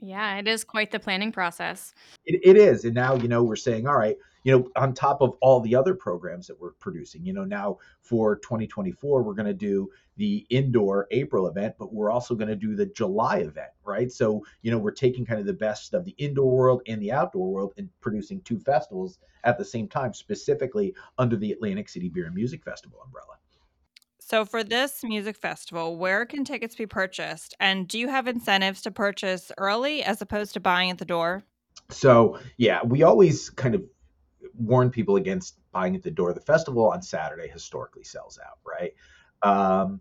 Yeah, 0.00 0.38
it 0.38 0.48
is 0.48 0.64
quite 0.64 0.90
the 0.90 0.98
planning 0.98 1.30
process. 1.30 1.94
It, 2.24 2.40
it 2.42 2.56
is. 2.56 2.84
And 2.84 2.94
now, 2.94 3.14
you 3.14 3.28
know, 3.28 3.42
we're 3.42 3.56
saying, 3.56 3.86
all 3.86 3.98
right, 3.98 4.16
you 4.44 4.56
know, 4.56 4.70
on 4.76 4.94
top 4.94 5.20
of 5.20 5.36
all 5.42 5.60
the 5.60 5.74
other 5.74 5.94
programs 5.94 6.46
that 6.46 6.58
we're 6.58 6.72
producing. 6.72 7.24
You 7.24 7.34
know, 7.34 7.44
now 7.44 7.78
for 8.00 8.36
2024, 8.36 9.22
we're 9.22 9.34
going 9.34 9.46
to 9.46 9.54
do 9.54 9.90
the 10.16 10.46
indoor 10.48 11.06
April 11.10 11.46
event, 11.46 11.74
but 11.78 11.92
we're 11.92 12.10
also 12.10 12.34
going 12.34 12.48
to 12.48 12.56
do 12.56 12.74
the 12.74 12.86
July 12.86 13.38
event, 13.38 13.70
right? 13.84 14.10
So, 14.10 14.44
you 14.62 14.70
know, 14.70 14.78
we're 14.78 14.90
taking 14.90 15.26
kind 15.26 15.40
of 15.40 15.46
the 15.46 15.52
best 15.52 15.92
of 15.92 16.04
the 16.04 16.14
indoor 16.18 16.50
world 16.50 16.82
and 16.86 17.00
the 17.00 17.12
outdoor 17.12 17.52
world 17.52 17.74
and 17.76 17.88
producing 18.00 18.40
two 18.42 18.58
festivals 18.58 19.18
at 19.44 19.58
the 19.58 19.64
same 19.64 19.88
time, 19.88 20.14
specifically 20.14 20.94
under 21.18 21.36
the 21.36 21.52
Atlantic 21.52 21.88
City 21.88 22.08
Beer 22.08 22.26
and 22.26 22.34
Music 22.34 22.64
Festival 22.64 23.00
umbrella. 23.04 23.39
So, 24.30 24.44
for 24.44 24.62
this 24.62 25.02
music 25.02 25.36
festival, 25.36 25.96
where 25.96 26.24
can 26.24 26.44
tickets 26.44 26.76
be 26.76 26.86
purchased? 26.86 27.56
And 27.58 27.88
do 27.88 27.98
you 27.98 28.06
have 28.06 28.28
incentives 28.28 28.80
to 28.82 28.92
purchase 28.92 29.50
early 29.58 30.04
as 30.04 30.22
opposed 30.22 30.52
to 30.52 30.60
buying 30.60 30.88
at 30.88 30.98
the 30.98 31.04
door? 31.04 31.42
So, 31.88 32.38
yeah, 32.56 32.78
we 32.84 33.02
always 33.02 33.50
kind 33.50 33.74
of 33.74 33.82
warn 34.54 34.90
people 34.90 35.16
against 35.16 35.58
buying 35.72 35.96
at 35.96 36.04
the 36.04 36.12
door. 36.12 36.32
The 36.32 36.40
festival 36.40 36.92
on 36.92 37.02
Saturday 37.02 37.48
historically 37.48 38.04
sells 38.04 38.38
out, 38.38 38.58
right? 38.64 38.92
Um, 39.42 40.00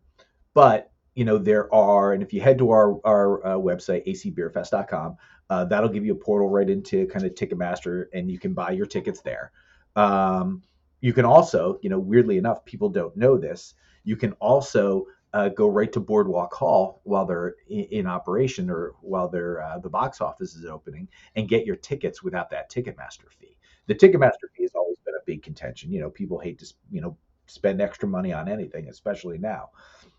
but 0.54 0.92
you 1.16 1.26
know 1.26 1.40
there 1.40 1.74
are, 1.74 2.14
and 2.14 2.22
if 2.22 2.32
you 2.32 2.40
head 2.40 2.60
to 2.60 2.70
our 2.70 3.00
our 3.04 3.44
uh, 3.44 3.56
website 3.56 4.06
acbeerfest.com, 4.08 5.18
uh, 5.50 5.66
that'll 5.66 5.90
give 5.90 6.06
you 6.06 6.14
a 6.14 6.24
portal 6.24 6.50
right 6.50 6.70
into 6.70 7.08
kind 7.08 7.26
of 7.26 7.34
Ticketmaster, 7.34 8.06
and 8.14 8.30
you 8.30 8.38
can 8.38 8.54
buy 8.54 8.74
your 8.74 8.86
tickets 8.86 9.22
there. 9.22 9.52
Um, 9.96 10.62
you 11.02 11.14
can 11.14 11.26
also, 11.26 11.80
you 11.82 11.90
know, 11.90 11.98
weirdly 11.98 12.38
enough, 12.38 12.64
people 12.64 12.90
don't 12.90 13.18
know 13.18 13.36
this. 13.36 13.74
You 14.03 14.15
can 14.15 14.34
also 14.34 15.06
uh, 15.34 15.50
go 15.50 15.68
right 15.68 15.91
to 15.94 16.00
Boardwalk 16.00 16.53
Hall 16.53 17.01
while 17.03 17.25
they're 17.25 17.56
in, 17.70 17.84
in 17.86 18.08
operation 18.08 18.70
or 18.70 18.94
while 19.01 19.29
they're 19.29 19.62
uh, 19.62 19.79
the 19.79 19.89
box 19.89 20.22
office 20.22 20.56
is 20.56 20.65
opening 20.65 21.08
and 21.36 21.48
get 21.48 21.65
your 21.65 21.75
tickets 21.75 22.24
without 22.24 22.50
that 22.50 22.72
Ticketmaster 22.72 23.32
fee. 23.39 23.58
The 23.88 23.96
Ticketmaster 23.96 24.50
fee 24.56 24.63
has 24.63 24.75
always 24.75 24.98
been 25.06 25.15
a 25.15 25.25
big 25.25 25.44
contention. 25.44 25.91
You 25.91 26.01
know, 26.01 26.10
people 26.10 26.39
hate 26.39 26.60
to 26.60 26.74
you 26.91 27.01
know 27.01 27.18
spend 27.46 27.82
extra 27.82 28.08
money 28.08 28.34
on 28.34 28.48
anything, 28.48 28.89
especially 28.89 29.38
now. 29.38 29.70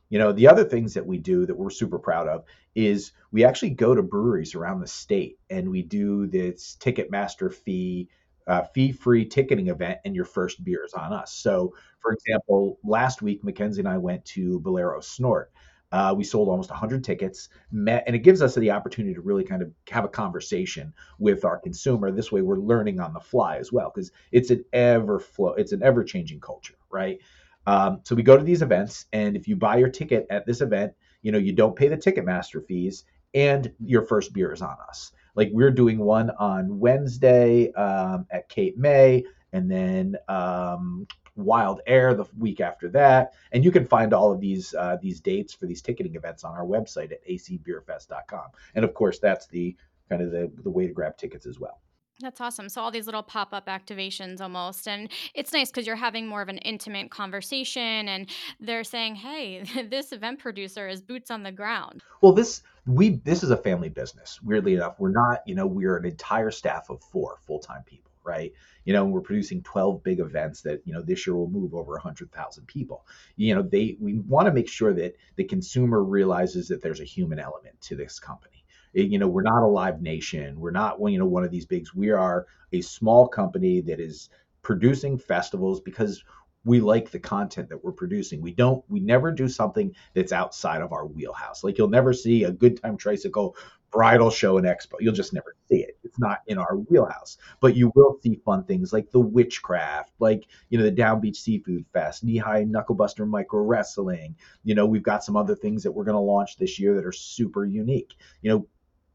You 0.09 0.19
know, 0.19 0.33
the 0.33 0.49
other 0.49 0.65
things 0.65 0.95
that 0.95 1.07
we 1.07 1.19
do 1.19 1.47
that 1.47 1.57
we're 1.57 1.71
super 1.71 1.99
proud 1.99 2.27
of 2.27 2.45
is 2.75 3.13
we 3.31 3.45
actually 3.45 3.71
go 3.71 3.95
to 3.95 4.03
breweries 4.03 4.57
around 4.57 4.81
the 4.81 4.87
state 4.89 5.39
and 5.49 5.71
we 5.71 5.83
do 5.83 6.27
this 6.27 6.77
Ticketmaster 6.81 7.53
fee 7.53 8.09
uh, 8.47 8.63
fee-free 8.75 9.27
ticketing 9.27 9.69
event, 9.69 9.99
and 10.05 10.15
your 10.15 10.25
first 10.25 10.63
beer 10.65 10.85
is 10.85 10.95
on 10.95 11.13
us. 11.13 11.33
So, 11.33 11.75
for 12.01 12.13
example, 12.13 12.79
last 12.85 13.23
week 13.23 13.45
Mackenzie 13.45 13.81
and 13.81 13.89
I 13.89 13.99
went 13.99 14.25
to 14.27 14.61
Bolero 14.61 15.01
Snort. 15.01 15.53
Uh, 15.93 16.15
we 16.17 16.23
sold 16.23 16.49
almost 16.49 16.71
100 16.71 17.03
tickets, 17.03 17.49
met, 17.73 18.05
and 18.07 18.15
it 18.15 18.21
gives 18.21 18.43
us 18.43 18.55
the 18.55 18.71
opportunity 18.71 19.13
to 19.13 19.21
really 19.21 19.43
kind 19.43 19.61
of 19.61 19.73
have 19.91 20.05
a 20.05 20.09
conversation 20.09 20.93
with 21.19 21.45
our 21.45 21.59
consumer. 21.59 22.13
This 22.13 22.31
way, 22.31 22.43
we're 22.43 22.59
learning 22.59 23.01
on 23.01 23.13
the 23.13 23.21
fly 23.21 23.57
as 23.57 23.73
well 23.73 23.91
because 23.93 24.13
it's 24.31 24.51
an 24.51 24.65
ever 24.73 25.19
flow, 25.19 25.55
it's 25.55 25.73
an 25.73 25.83
ever 25.83 26.05
changing 26.05 26.41
culture, 26.41 26.77
right? 26.91 27.19
Um, 27.67 28.01
so 28.05 28.15
we 28.15 28.23
go 28.23 28.37
to 28.37 28.45
these 28.45 28.63
events, 28.63 29.07
and 29.13 29.37
if 29.37 29.49
you 29.49 29.57
buy 29.57 29.77
your 29.79 29.89
ticket 29.89 30.27
at 30.31 30.47
this 30.47 30.61
event, 30.61 30.93
you 31.23 31.33
know 31.33 31.39
you 31.39 31.53
don't 31.53 31.77
pay 31.77 31.89
the 31.89 31.97
Ticketmaster 31.97 32.65
fees, 32.65 33.05
and 33.35 33.73
your 33.85 34.03
first 34.03 34.33
beer 34.33 34.53
is 34.53 34.63
on 34.63 34.77
us. 34.89 35.13
Like 35.35 35.51
we're 35.53 35.71
doing 35.71 35.99
one 35.99 36.31
on 36.39 36.79
Wednesday 36.79 37.73
um, 37.73 38.27
at 38.31 38.49
Cape 38.49 38.77
May, 38.77 39.25
and 39.53 39.71
then 39.71 40.17
um, 40.29 41.07
Wild 41.37 41.81
Air 41.87 42.15
the 42.15 42.27
week 42.39 42.61
after 42.61 42.89
that. 42.91 43.33
And 43.53 43.65
you 43.65 43.71
can 43.71 43.87
find 43.87 44.13
all 44.13 44.33
of 44.33 44.41
these 44.41 44.75
uh, 44.75 44.97
these 45.01 45.21
dates 45.21 45.55
for 45.55 45.67
these 45.67 45.83
ticketing 45.83 46.15
events 46.15 46.45
on 46.45 46.53
our 46.53 46.65
website 46.65 47.13
at 47.13 47.27
acbeerfest.com. 47.27 48.49
And 48.75 48.85
of 48.85 48.95
course, 48.95 49.19
that's 49.19 49.47
the 49.47 49.77
kind 50.09 50.23
of 50.23 50.31
the, 50.31 50.51
the 50.63 50.71
way 50.71 50.87
to 50.87 50.93
grab 50.93 51.17
tickets 51.17 51.47
as 51.47 51.59
well. 51.59 51.81
That's 52.21 52.41
awesome. 52.41 52.69
So 52.69 52.83
all 52.83 52.91
these 52.91 53.07
little 53.07 53.23
pop-up 53.23 53.67
activations 53.67 54.43
almost 54.43 54.87
and 54.87 55.11
it's 55.35 55.55
nice 55.55 55.71
cuz 55.71 55.87
you're 55.87 55.97
having 55.97 56.27
more 56.27 56.43
of 56.43 56.51
an 56.51 56.59
intimate 56.59 57.11
conversation 57.11 58.09
and 58.09 58.29
they're 58.59 58.85
saying, 58.85 59.15
"Hey, 59.15 59.63
this 59.91 60.13
event 60.13 60.39
producer 60.39 60.87
is 60.87 61.01
boots 61.01 61.31
on 61.31 61.43
the 61.43 61.53
ground." 61.53 62.03
Well, 62.21 62.33
this 62.33 62.63
we 62.95 63.17
this 63.25 63.43
is 63.43 63.51
a 63.51 63.57
family 63.57 63.89
business. 63.89 64.41
Weirdly 64.43 64.75
enough, 64.75 64.97
we're 64.99 65.11
not, 65.11 65.41
you 65.47 65.55
know, 65.55 65.67
we're 65.67 65.97
an 65.97 66.05
entire 66.05 66.51
staff 66.51 66.91
of 66.91 67.03
4 67.03 67.39
full-time 67.47 67.83
people, 67.85 68.13
right? 68.25 68.53
You 68.85 68.93
know, 68.93 69.05
we're 69.05 69.21
producing 69.21 69.63
12 69.63 70.03
big 70.03 70.21
events 70.21 70.63
that, 70.63 70.83
you 70.85 70.93
know, 70.93 71.03
this 71.03 71.27
year 71.27 71.37
will 71.37 71.51
move 71.51 71.75
over 71.75 71.93
100,000 71.93 72.67
people. 72.67 73.07
You 73.37 73.55
know, 73.55 73.63
they 73.63 73.97
we 74.01 74.19
want 74.21 74.47
to 74.47 74.53
make 74.53 74.69
sure 74.69 74.93
that 74.95 75.17
the 75.37 75.45
consumer 75.45 76.03
realizes 76.03 76.69
that 76.69 76.83
there's 76.83 77.01
a 77.01 77.05
human 77.05 77.39
element 77.39 77.81
to 77.83 77.97
this 77.97 78.19
company 78.19 78.61
you 78.93 79.19
know, 79.19 79.29
we're 79.29 79.43
not 79.43 79.63
a 79.63 79.67
live 79.67 80.03
nation. 80.03 80.59
We're 80.59 80.71
not, 80.71 80.99
you 81.01 81.19
know, 81.19 81.27
one 81.27 81.45
of 81.45 81.51
these 81.51 81.67
bigs. 81.67 81.95
We 81.95 82.11
are 82.11 82.47
a 82.73 82.81
small 82.81 83.29
company 83.29 83.81
that 83.83 84.01
is 84.01 84.31
producing 84.63 85.19
festivals 85.19 85.81
because 85.81 86.23
we 86.65 86.81
like 86.81 87.11
the 87.11 87.19
content 87.19 87.69
that 87.69 87.83
we're 87.83 87.93
producing. 87.93 88.41
We 88.41 88.53
don't, 88.53 88.85
we 88.89 89.01
never 89.01 89.33
do 89.33 89.49
something 89.49 89.95
that's 90.15 90.33
outside 90.33 90.83
of 90.83 90.93
our 90.93 91.07
wheelhouse. 91.07 91.65
Like 91.65 91.79
you'll 91.79 91.89
never 91.89 92.13
see 92.13 92.45
a 92.45 92.51
good 92.51 92.81
time 92.83 92.97
tricycle 92.97 93.57
bridal 93.91 94.31
show 94.31 94.57
and 94.59 94.67
expo. 94.67 94.95
You'll 95.01 95.15
just 95.15 95.33
never 95.33 95.55
see 95.69 95.83
it. 95.83 95.99
It's 96.05 96.19
not 96.19 96.43
in 96.47 96.59
our 96.59 96.77
wheelhouse. 96.77 97.39
But 97.61 97.77
you 97.77 97.93
will 97.95 98.19
see 98.23 98.41
fun 98.45 98.65
things 98.65 98.93
like 98.93 99.11
the 99.11 99.21
witchcraft, 99.21 100.13
like 100.19 100.47
you 100.69 100.79
know 100.79 100.85
the 100.85 100.91
Down 100.91 101.21
Beach 101.21 101.41
Seafood 101.41 101.85
Fest, 101.93 102.25
Knee 102.25 102.37
High 102.37 102.65
Knucklebuster 102.65 103.27
Micro 103.27 103.63
Wrestling. 103.63 104.37
You 104.65 104.75
know 104.75 104.87
we've 104.87 105.03
got 105.03 105.25
some 105.25 105.37
other 105.37 105.55
things 105.55 105.83
that 105.83 105.93
we're 105.93 106.05
going 106.05 106.15
to 106.15 106.21
launch 106.21 106.57
this 106.57 106.79
year 106.79 106.95
that 106.95 107.07
are 107.07 107.13
super 107.13 107.65
unique. 107.65 108.15
You 108.43 108.51
know 108.51 108.67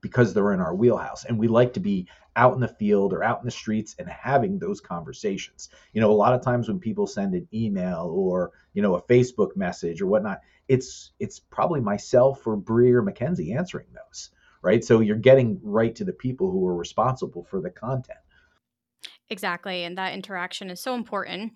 because 0.06 0.36
they're 0.36 0.54
in 0.54 0.60
our 0.60 0.76
wheelhouse. 0.76 1.26
And 1.26 1.40
we 1.40 1.48
like 1.48 1.74
to 1.74 1.80
be 1.80 2.08
out 2.36 2.54
in 2.54 2.60
the 2.60 2.68
field 2.68 3.12
or 3.12 3.24
out 3.24 3.40
in 3.40 3.46
the 3.46 3.50
streets 3.50 3.96
and 3.98 4.08
having 4.08 4.60
those 4.60 4.80
conversations. 4.80 5.70
You 5.94 6.02
know, 6.02 6.12
a 6.12 6.14
lot 6.14 6.36
of 6.36 6.44
times 6.44 6.68
when 6.68 6.78
people 6.80 7.08
send 7.08 7.34
an 7.34 7.48
email 7.52 8.12
or, 8.14 8.52
you 8.76 8.84
know, 8.84 8.94
a 8.94 9.02
Facebook 9.02 9.58
message 9.58 10.04
or 10.04 10.06
whatnot, 10.06 10.42
it's 10.68 11.12
it's 11.20 11.40
probably 11.40 11.82
myself 11.82 12.46
or 12.46 12.56
Bree 12.56 12.92
or 12.92 13.02
Mackenzie 13.02 13.54
answering 13.54 13.88
those. 13.96 14.30
Right. 14.62 14.86
So 14.86 15.00
you're 15.00 15.16
getting 15.16 15.60
right 15.64 15.96
to 15.96 16.06
the 16.06 16.14
people 16.14 16.52
who 16.52 16.68
are 16.68 16.76
responsible 16.76 17.44
for 17.46 17.60
the 17.60 17.72
content. 17.72 18.20
Exactly. 19.32 19.86
And 19.86 19.98
that 19.98 20.14
interaction 20.14 20.70
is 20.70 20.80
so 20.80 20.94
important. 20.94 21.54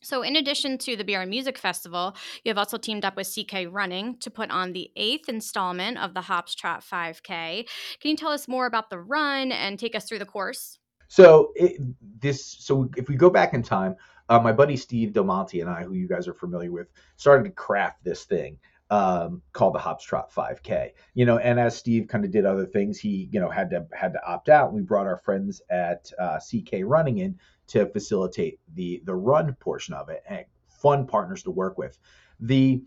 So, 0.00 0.22
in 0.22 0.36
addition 0.36 0.78
to 0.78 0.96
the 0.96 1.14
and 1.14 1.28
Music 1.28 1.58
Festival, 1.58 2.16
you 2.44 2.50
have 2.50 2.58
also 2.58 2.78
teamed 2.78 3.04
up 3.04 3.16
with 3.16 3.28
CK 3.28 3.66
Running 3.68 4.16
to 4.18 4.30
put 4.30 4.50
on 4.50 4.72
the 4.72 4.90
eighth 4.94 5.28
installment 5.28 5.98
of 5.98 6.14
the 6.14 6.20
Hops 6.20 6.54
Trot 6.54 6.84
5K. 6.84 7.68
Can 8.00 8.10
you 8.10 8.16
tell 8.16 8.30
us 8.30 8.46
more 8.46 8.66
about 8.66 8.90
the 8.90 8.98
run 8.98 9.50
and 9.50 9.78
take 9.78 9.96
us 9.96 10.08
through 10.08 10.20
the 10.20 10.26
course? 10.26 10.78
So, 11.08 11.52
it, 11.56 11.80
this 12.20 12.44
so 12.44 12.88
if 12.96 13.08
we 13.08 13.16
go 13.16 13.28
back 13.28 13.54
in 13.54 13.62
time, 13.62 13.96
uh, 14.28 14.38
my 14.38 14.52
buddy 14.52 14.76
Steve 14.76 15.12
Del 15.12 15.24
Monte 15.24 15.60
and 15.60 15.70
I, 15.70 15.82
who 15.82 15.94
you 15.94 16.06
guys 16.06 16.28
are 16.28 16.34
familiar 16.34 16.70
with, 16.70 16.88
started 17.16 17.44
to 17.44 17.50
craft 17.50 18.04
this 18.04 18.24
thing 18.24 18.58
um, 18.90 19.42
called 19.52 19.74
the 19.74 19.78
Hops 19.78 20.04
Trot 20.04 20.32
5K. 20.32 20.90
You 21.14 21.26
know, 21.26 21.38
and 21.38 21.60
as 21.60 21.76
Steve 21.76 22.08
kind 22.08 22.24
of 22.24 22.30
did 22.30 22.46
other 22.46 22.66
things, 22.66 22.98
he 22.98 23.28
you 23.32 23.40
know 23.40 23.50
had 23.50 23.70
to 23.70 23.86
had 23.92 24.12
to 24.12 24.26
opt 24.26 24.48
out. 24.48 24.72
We 24.72 24.82
brought 24.82 25.06
our 25.06 25.18
friends 25.18 25.60
at 25.70 26.10
uh, 26.18 26.38
CK 26.38 26.80
Running 26.82 27.18
in 27.18 27.38
to 27.68 27.86
facilitate 27.86 28.60
the 28.74 29.02
the 29.04 29.14
run 29.14 29.54
portion 29.60 29.94
of 29.94 30.08
it 30.08 30.22
and 30.28 30.44
fun 30.68 31.06
partners 31.06 31.42
to 31.44 31.50
work 31.50 31.78
with. 31.78 31.98
The 32.40 32.82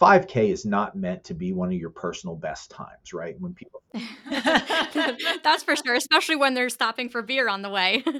5K 0.00 0.50
is 0.52 0.64
not 0.64 0.96
meant 0.96 1.24
to 1.24 1.34
be 1.34 1.52
one 1.52 1.68
of 1.68 1.74
your 1.74 1.90
personal 1.90 2.36
best 2.36 2.70
times, 2.70 3.12
right? 3.12 3.34
When 3.40 3.52
people 3.52 3.82
That's 4.30 5.62
for 5.62 5.74
sure, 5.74 5.94
especially 5.94 6.36
when 6.36 6.54
they're 6.54 6.68
stopping 6.68 7.08
for 7.08 7.22
beer 7.22 7.48
on 7.48 7.62
the 7.62 7.70
way. 7.70 8.04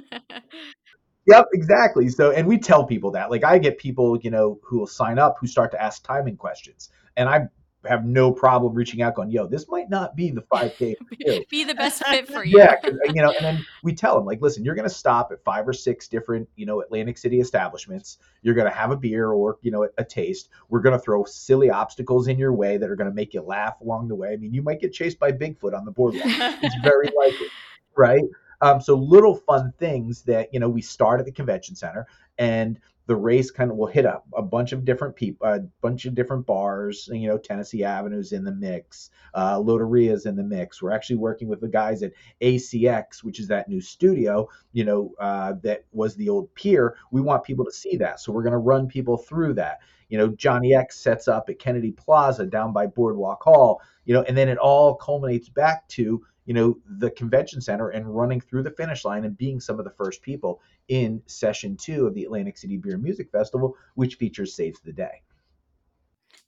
Yep, 1.27 1.45
exactly. 1.53 2.09
So, 2.09 2.31
and 2.31 2.47
we 2.47 2.57
tell 2.57 2.83
people 2.85 3.11
that. 3.11 3.29
Like, 3.29 3.43
I 3.43 3.59
get 3.59 3.77
people, 3.77 4.17
you 4.23 4.31
know, 4.31 4.59
who 4.63 4.79
will 4.79 4.87
sign 4.87 5.19
up 5.19 5.35
who 5.39 5.45
start 5.45 5.69
to 5.71 5.81
ask 5.81 6.03
timing 6.03 6.37
questions, 6.37 6.89
and 7.19 7.27
I 7.29 7.47
have 7.87 8.05
no 8.05 8.31
problem 8.31 8.73
reaching 8.73 9.01
out, 9.01 9.15
going, 9.15 9.29
"Yo, 9.29 9.45
this 9.45 9.67
might 9.69 9.89
not 9.89 10.15
be 10.15 10.31
the 10.31 10.41
5K 10.41 10.95
be 11.49 11.63
the 11.63 11.75
best 11.75 12.03
fit 12.05 12.27
for 12.27 12.43
you." 12.43 12.57
yeah, 12.57 12.75
you 13.05 13.21
know, 13.21 13.31
and 13.31 13.45
then 13.45 13.65
we 13.83 13.93
tell 13.93 14.15
them, 14.15 14.25
like, 14.25 14.41
"Listen, 14.41 14.63
you're 14.65 14.75
going 14.75 14.87
to 14.87 14.93
stop 14.93 15.31
at 15.31 15.43
five 15.43 15.67
or 15.67 15.73
six 15.73 16.07
different, 16.07 16.47
you 16.55 16.65
know, 16.65 16.81
Atlantic 16.81 17.17
City 17.17 17.39
establishments. 17.39 18.17
You're 18.41 18.55
going 18.55 18.69
to 18.69 18.75
have 18.75 18.91
a 18.91 18.97
beer 18.97 19.31
or, 19.31 19.57
you 19.61 19.71
know, 19.71 19.83
a, 19.83 19.89
a 19.97 20.03
taste. 20.03 20.49
We're 20.69 20.81
going 20.81 20.97
to 20.97 21.03
throw 21.03 21.25
silly 21.25 21.69
obstacles 21.69 22.27
in 22.27 22.39
your 22.39 22.53
way 22.53 22.77
that 22.77 22.89
are 22.89 22.95
going 22.95 23.09
to 23.09 23.15
make 23.15 23.33
you 23.33 23.41
laugh 23.41 23.79
along 23.81 24.07
the 24.07 24.15
way. 24.15 24.33
I 24.33 24.37
mean, 24.37 24.53
you 24.53 24.61
might 24.61 24.79
get 24.79 24.93
chased 24.93 25.19
by 25.19 25.31
Bigfoot 25.31 25.77
on 25.77 25.85
the 25.85 25.91
boardwalk. 25.91 26.23
it's 26.25 26.75
very 26.83 27.09
likely, 27.17 27.47
right? 27.97 28.23
Um, 28.61 28.81
so 28.81 28.95
little 28.95 29.35
fun 29.35 29.73
things 29.77 30.23
that 30.23 30.53
you 30.53 30.59
know 30.59 30.69
we 30.69 30.81
start 30.81 31.19
at 31.19 31.25
the 31.25 31.31
convention 31.31 31.75
center 31.75 32.07
and 32.37 32.79
the 33.09 33.15
race 33.15 33.49
kind 33.49 33.71
of 33.71 33.77
will 33.77 33.87
hit 33.87 34.05
up 34.05 34.27
a 34.37 34.41
bunch 34.43 34.71
of 34.71 34.85
different 34.85 35.15
people, 35.15 35.47
a 35.47 35.61
bunch 35.81 36.05
of 36.05 36.13
different 36.13 36.45
bars. 36.45 37.09
You 37.11 37.27
know, 37.27 37.39
Tennessee 37.39 37.83
Avenue's 37.83 38.33
in 38.33 38.43
the 38.43 38.51
mix, 38.51 39.09
uh, 39.33 39.57
Lotteria's 39.57 40.27
in 40.27 40.35
the 40.35 40.43
mix. 40.43 40.79
We're 40.79 40.91
actually 40.91 41.15
working 41.15 41.47
with 41.47 41.59
the 41.59 41.67
guys 41.67 42.03
at 42.03 42.11
ACX, 42.39 43.23
which 43.23 43.39
is 43.39 43.47
that 43.47 43.67
new 43.67 43.81
studio. 43.81 44.47
You 44.73 44.85
know, 44.85 45.15
uh, 45.19 45.55
that 45.63 45.85
was 45.91 46.15
the 46.15 46.29
old 46.29 46.53
pier. 46.53 46.97
We 47.09 47.19
want 47.19 47.43
people 47.43 47.65
to 47.65 47.71
see 47.71 47.97
that, 47.97 48.19
so 48.19 48.31
we're 48.31 48.43
going 48.43 48.51
to 48.51 48.59
run 48.59 48.87
people 48.87 49.17
through 49.17 49.55
that. 49.55 49.79
You 50.09 50.19
know, 50.19 50.27
Johnny 50.27 50.75
X 50.75 50.99
sets 50.99 51.27
up 51.27 51.49
at 51.49 51.57
Kennedy 51.57 51.91
Plaza 51.91 52.45
down 52.45 52.73
by 52.73 52.85
Boardwalk 52.85 53.41
Hall. 53.41 53.81
You 54.05 54.13
know, 54.13 54.21
and 54.21 54.37
then 54.37 54.49
it 54.49 54.59
all 54.59 54.93
culminates 54.93 55.49
back 55.49 55.87
to 55.89 56.23
you 56.49 56.55
know, 56.55 56.75
the 56.97 57.11
convention 57.11 57.61
center 57.61 57.89
and 57.89 58.07
running 58.07 58.41
through 58.41 58.63
the 58.63 58.71
finish 58.71 59.05
line 59.05 59.23
and 59.23 59.37
being 59.37 59.59
some 59.59 59.77
of 59.77 59.85
the 59.85 59.91
first 59.91 60.23
people 60.23 60.59
in 60.87 61.21
session 61.27 61.77
two 61.77 62.07
of 62.07 62.15
the 62.15 62.23
Atlantic 62.23 62.57
City 62.57 62.75
Beer 62.75 62.95
and 62.95 63.03
Music 63.03 63.29
Festival, 63.31 63.75
which 63.93 64.15
features 64.15 64.55
Saves 64.55 64.79
the 64.79 64.91
Day 64.91 65.21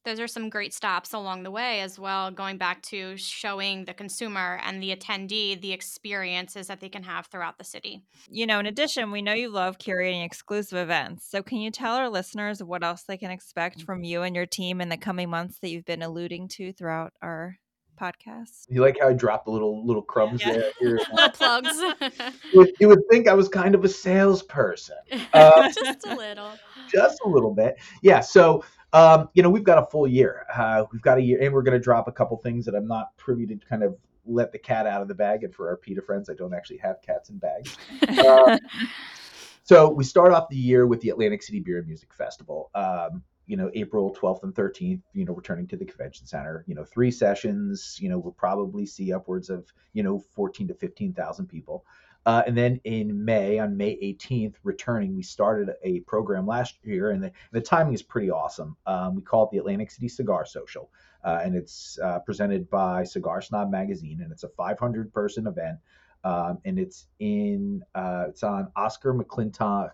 those 0.04 0.20
are 0.20 0.28
some 0.28 0.50
great 0.50 0.74
stops 0.74 1.14
along 1.14 1.44
the 1.44 1.52
way 1.52 1.82
as 1.82 2.00
well, 2.00 2.32
going 2.32 2.58
back 2.58 2.82
to 2.82 3.16
showing 3.18 3.86
the 3.86 3.94
consumer 3.94 4.60
and 4.64 4.82
the 4.82 4.96
attendee 4.96 5.62
the 5.62 5.72
experiences 5.72 6.66
that 6.66 6.80
they 6.80 6.90
can 6.90 7.04
have 7.04 7.28
throughout 7.28 7.60
the 7.60 7.64
city. 7.64 8.02
You 8.28 8.48
know, 8.48 8.58
in 8.60 8.66
addition, 8.66 9.12
we 9.12 9.22
know 9.22 9.34
you 9.34 9.50
love 9.50 9.78
curating 9.78 10.26
exclusive 10.26 10.80
events. 10.80 11.30
So, 11.30 11.44
can 11.44 11.60
you 11.60 11.70
tell 11.70 11.94
our 11.94 12.10
listeners 12.10 12.64
what 12.64 12.84
else 12.84 13.04
they 13.04 13.18
can 13.18 13.30
expect 13.30 13.78
mm. 13.78 13.86
from 13.86 14.04
you 14.04 14.24
and 14.24 14.36
your 14.36 14.48
team 14.48 14.82
in 14.82 14.90
the 14.90 14.98
coming 14.98 15.30
months 15.30 15.60
that 15.60 15.70
you've 15.70 15.86
been 15.86 16.02
alluding 16.02 16.48
to 16.48 16.74
throughout 16.74 17.14
our 17.22 17.60
podcast? 18.02 18.66
You 18.70 18.82
like 18.82 18.98
how 19.00 19.10
I 19.10 19.14
dropped 19.14 19.48
a 19.48 19.52
little 19.52 19.86
little 19.86 20.02
crumbs 20.02 20.42
yeah. 20.44 20.62
there? 20.82 20.98
little 21.00 21.30
plugs. 21.34 21.70
you, 22.52 22.60
would, 22.60 22.72
you, 22.80 22.88
would, 22.88 23.02
think 23.10 23.28
I 23.28 23.34
was 23.34 23.48
kind 23.48 23.76
of 23.76 23.84
a 23.86 23.90
salesperson. 23.90 24.98
Uh, 25.34 25.72
just 25.72 26.06
a 26.06 26.16
little. 26.16 26.52
Just 26.92 27.20
a 27.24 27.30
little 27.30 27.54
bit. 27.54 27.78
Yeah. 28.02 28.20
So 28.20 28.64
um, 28.94 29.30
you 29.34 29.44
know, 29.44 29.50
we've 29.50 29.64
got 29.64 29.78
a 29.78 29.86
full 29.86 30.08
year. 30.08 30.46
Uh, 30.54 30.84
we've 30.92 31.02
got 31.02 31.18
a 31.18 31.22
year, 31.22 31.42
and 31.42 31.54
we're 31.54 31.62
going 31.62 31.78
to 31.78 31.84
drop 31.84 32.08
a 32.08 32.12
couple 32.12 32.38
things 32.38 32.66
that 32.66 32.76
I'm 32.76 32.88
not 32.88 33.16
privy 33.18 33.46
to 33.48 33.56
kind 33.58 33.84
of 33.84 33.96
let 34.26 34.52
the 34.52 34.60
cat 34.60 34.86
out 34.86 35.02
of 35.02 35.08
the 35.08 35.16
bag. 35.16 35.44
And 35.44 35.54
for 35.54 35.70
our 35.70 35.78
PETA 35.78 36.02
friends, 36.02 36.30
I 36.30 36.34
don't 36.34 36.54
actually 36.54 36.78
have 36.78 37.02
cats 37.02 37.30
in 37.30 37.38
bags. 37.38 37.78
Uh, 38.08 38.58
so 39.64 39.90
we 39.90 40.04
start 40.04 40.34
off 40.34 40.50
the 40.50 40.58
year 40.58 40.88
with 40.88 41.00
the 41.02 41.10
Atlantic 41.10 41.42
City 41.42 41.60
Beer 41.60 41.78
and 41.78 41.88
Music 41.88 42.14
Festival. 42.14 42.70
Um, 42.76 43.24
you 43.52 43.58
know, 43.58 43.70
April 43.74 44.16
12th 44.16 44.44
and 44.44 44.56
13th, 44.56 45.02
you 45.12 45.26
know, 45.26 45.34
returning 45.34 45.68
to 45.68 45.76
the 45.76 45.84
convention 45.84 46.26
center, 46.26 46.64
you 46.68 46.74
know, 46.74 46.86
three 46.86 47.12
sessions, 47.12 47.98
you 48.00 48.08
know, 48.08 48.18
we'll 48.18 48.32
probably 48.32 48.86
see 48.86 49.12
upwards 49.12 49.50
of, 49.50 49.66
you 49.92 50.04
know, 50.04 50.24
14 50.36 50.70
to 50.70 50.74
15,000 50.74 51.48
people. 51.48 51.86
Uh, 52.26 52.44
and 52.48 52.58
then 52.58 52.80
in 52.86 53.26
May, 53.26 53.60
on 53.60 53.76
May 53.76 53.98
18th, 53.98 54.54
returning, 54.64 55.18
we 55.18 55.22
started 55.22 55.76
a 55.84 56.00
program 56.02 56.48
last 56.48 56.76
year, 56.84 57.10
and 57.10 57.22
the, 57.22 57.34
the 57.52 57.60
timing 57.60 57.94
is 57.94 58.02
pretty 58.02 58.32
awesome. 58.32 58.78
Um, 58.86 59.16
we 59.16 59.22
call 59.22 59.44
it 59.44 59.50
the 59.52 59.58
Atlantic 59.58 59.92
City 59.92 60.08
Cigar 60.08 60.46
Social, 60.46 60.90
uh, 61.26 61.42
and 61.44 61.54
it's 61.54 62.00
uh, 62.02 62.20
presented 62.20 62.70
by 62.70 63.04
Cigar 63.04 63.42
Snob 63.42 63.70
Magazine, 63.70 64.22
and 64.22 64.32
it's 64.32 64.44
a 64.44 64.50
500 64.50 65.12
person 65.12 65.46
event, 65.46 65.78
um, 66.24 66.60
and 66.64 66.80
it's 66.80 67.08
in 67.20 67.84
uh, 67.96 68.28
it's 68.30 68.44
on 68.44 68.72
Oscar 68.78 69.14
McClinton 69.14 69.92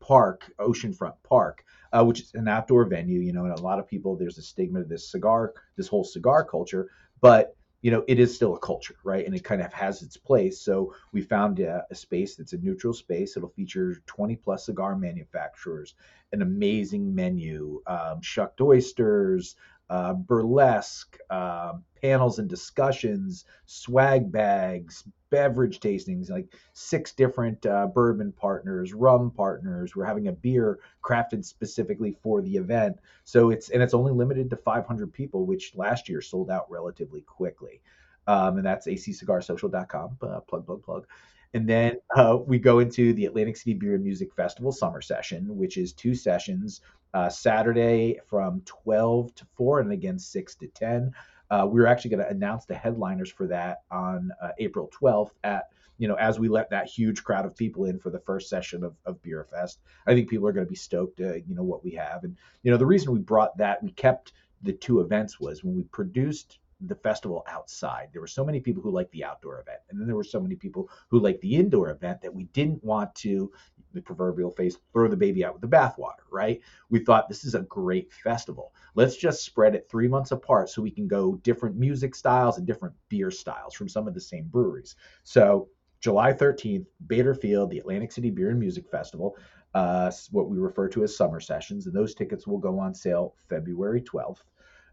Park, 0.00 0.50
Oceanfront 0.58 1.14
Park, 1.22 1.64
uh, 1.92 2.04
which 2.04 2.20
is 2.20 2.34
an 2.34 2.48
outdoor 2.48 2.84
venue. 2.84 3.20
You 3.20 3.32
know, 3.32 3.44
and 3.44 3.58
a 3.58 3.62
lot 3.62 3.78
of 3.78 3.86
people 3.86 4.16
there's 4.16 4.38
a 4.38 4.42
stigma 4.42 4.80
to 4.80 4.88
this 4.88 5.10
cigar, 5.10 5.54
this 5.76 5.88
whole 5.88 6.04
cigar 6.04 6.44
culture, 6.44 6.90
but 7.20 7.56
you 7.82 7.90
know, 7.90 8.04
it 8.06 8.18
is 8.18 8.34
still 8.34 8.54
a 8.54 8.58
culture, 8.58 8.96
right? 9.04 9.24
And 9.24 9.34
it 9.34 9.42
kind 9.42 9.62
of 9.62 9.72
has 9.72 10.02
its 10.02 10.16
place. 10.16 10.60
So 10.60 10.94
we 11.12 11.22
found 11.22 11.60
a, 11.60 11.86
a, 11.90 11.94
space 11.94 12.36
that's 12.36 12.52
a 12.52 12.58
neutral 12.58 12.92
space. 12.92 13.36
It'll 13.36 13.48
feature 13.48 13.96
20 14.06 14.36
plus 14.36 14.66
cigar 14.66 14.96
manufacturers, 14.96 15.94
an 16.32 16.42
amazing 16.42 17.14
menu, 17.14 17.80
um, 17.86 18.20
shucked 18.20 18.60
oysters, 18.60 19.56
uh, 19.88 20.12
burlesque, 20.12 21.18
uh, 21.30 21.74
panels 22.02 22.38
and 22.38 22.48
discussions, 22.48 23.46
swag 23.66 24.30
bags, 24.30 25.04
beverage 25.30 25.80
tastings, 25.80 26.30
like 26.30 26.54
six 26.72 27.12
different 27.12 27.64
uh, 27.66 27.86
bourbon 27.86 28.32
partners, 28.32 28.92
rum 28.92 29.30
partners. 29.30 29.96
We're 29.96 30.04
having 30.04 30.28
a 30.28 30.32
beer 30.32 30.78
crafted 31.02 31.44
specifically 31.44 32.16
for 32.22 32.42
the 32.42 32.56
event. 32.56 32.98
So 33.24 33.50
it's 33.50 33.70
and 33.70 33.82
it's 33.82 33.94
only 33.94 34.12
limited 34.12 34.50
to 34.50 34.56
500 34.56 35.12
people, 35.12 35.46
which 35.46 35.74
last 35.74 36.08
year 36.08 36.20
sold 36.20 36.50
out 36.50 36.70
relatively 36.70 37.22
quickly. 37.22 37.80
Um, 38.26 38.58
and 38.58 38.66
that's 38.66 38.86
accigarsocial.com. 38.86 40.18
Uh, 40.20 40.40
plug, 40.40 40.66
plug, 40.66 40.82
plug. 40.82 41.06
And 41.52 41.68
then 41.68 41.96
uh, 42.14 42.38
we 42.46 42.58
go 42.58 42.78
into 42.78 43.12
the 43.14 43.26
Atlantic 43.26 43.56
City 43.56 43.74
Beer 43.74 43.94
and 43.94 44.04
Music 44.04 44.32
Festival 44.34 44.70
summer 44.70 45.00
session, 45.00 45.56
which 45.56 45.78
is 45.78 45.92
two 45.92 46.14
sessions 46.14 46.80
uh, 47.12 47.28
Saturday 47.28 48.20
from 48.28 48.62
12 48.66 49.34
to 49.34 49.46
4, 49.56 49.80
and 49.80 49.92
again 49.92 50.18
6 50.18 50.54
to 50.56 50.68
10. 50.68 51.12
Uh, 51.50 51.66
we're 51.68 51.86
actually 51.86 52.10
going 52.10 52.24
to 52.24 52.30
announce 52.30 52.64
the 52.64 52.74
headliners 52.74 53.30
for 53.30 53.46
that 53.46 53.82
on 53.90 54.30
uh, 54.42 54.50
April 54.58 54.90
12th 55.00 55.32
at 55.42 55.64
you 55.98 56.08
know 56.08 56.14
as 56.14 56.38
we 56.38 56.48
let 56.48 56.70
that 56.70 56.86
huge 56.86 57.22
crowd 57.24 57.44
of 57.44 57.56
people 57.56 57.84
in 57.84 57.98
for 57.98 58.10
the 58.10 58.20
first 58.20 58.48
session 58.48 58.84
of, 58.84 58.94
of 59.04 59.20
Beer 59.22 59.44
Fest. 59.44 59.80
I 60.06 60.14
think 60.14 60.30
people 60.30 60.46
are 60.46 60.52
going 60.52 60.66
to 60.66 60.70
be 60.70 60.76
stoked 60.76 61.18
to 61.18 61.42
you 61.46 61.54
know 61.54 61.64
what 61.64 61.84
we 61.84 61.90
have, 61.92 62.24
and 62.24 62.36
you 62.62 62.70
know 62.70 62.76
the 62.76 62.86
reason 62.86 63.12
we 63.12 63.18
brought 63.18 63.56
that 63.58 63.82
we 63.82 63.90
kept 63.90 64.32
the 64.62 64.72
two 64.72 65.00
events 65.00 65.40
was 65.40 65.64
when 65.64 65.74
we 65.74 65.82
produced 65.84 66.59
the 66.82 66.94
festival 66.94 67.44
outside. 67.48 68.08
There 68.12 68.20
were 68.20 68.26
so 68.26 68.44
many 68.44 68.60
people 68.60 68.82
who 68.82 68.90
liked 68.90 69.12
the 69.12 69.24
outdoor 69.24 69.60
event, 69.60 69.80
and 69.90 70.00
then 70.00 70.06
there 70.06 70.16
were 70.16 70.24
so 70.24 70.40
many 70.40 70.54
people 70.56 70.90
who 71.08 71.20
liked 71.20 71.40
the 71.40 71.56
indoor 71.56 71.90
event 71.90 72.20
that 72.22 72.34
we 72.34 72.44
didn't 72.44 72.82
want 72.82 73.14
to, 73.16 73.50
the 73.92 74.00
proverbial 74.00 74.50
face, 74.50 74.78
throw 74.92 75.08
the 75.08 75.16
baby 75.16 75.44
out 75.44 75.52
with 75.52 75.62
the 75.62 75.76
bathwater, 75.76 76.24
right? 76.30 76.60
We 76.88 77.00
thought 77.00 77.28
this 77.28 77.44
is 77.44 77.54
a 77.54 77.62
great 77.62 78.12
festival. 78.12 78.72
Let's 78.94 79.16
just 79.16 79.44
spread 79.44 79.74
it 79.74 79.88
three 79.90 80.08
months 80.08 80.30
apart 80.30 80.70
so 80.70 80.82
we 80.82 80.90
can 80.90 81.08
go 81.08 81.36
different 81.36 81.76
music 81.76 82.14
styles 82.14 82.58
and 82.58 82.66
different 82.66 82.94
beer 83.08 83.30
styles 83.30 83.74
from 83.74 83.88
some 83.88 84.08
of 84.08 84.14
the 84.14 84.20
same 84.20 84.46
breweries. 84.46 84.96
So 85.22 85.68
July 86.00 86.32
13th, 86.32 86.86
Bader 87.06 87.34
Field, 87.34 87.70
the 87.70 87.78
Atlantic 87.78 88.12
City 88.12 88.30
Beer 88.30 88.50
and 88.50 88.58
Music 88.58 88.88
Festival, 88.88 89.36
uh, 89.74 90.10
what 90.30 90.48
we 90.48 90.58
refer 90.58 90.88
to 90.88 91.04
as 91.04 91.16
summer 91.16 91.40
sessions, 91.40 91.86
and 91.86 91.94
those 91.94 92.14
tickets 92.14 92.46
will 92.46 92.58
go 92.58 92.78
on 92.78 92.94
sale 92.94 93.34
February 93.48 94.00
12th. 94.00 94.42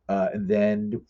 Uh, 0.10 0.30
and 0.34 0.48
then 0.48 1.02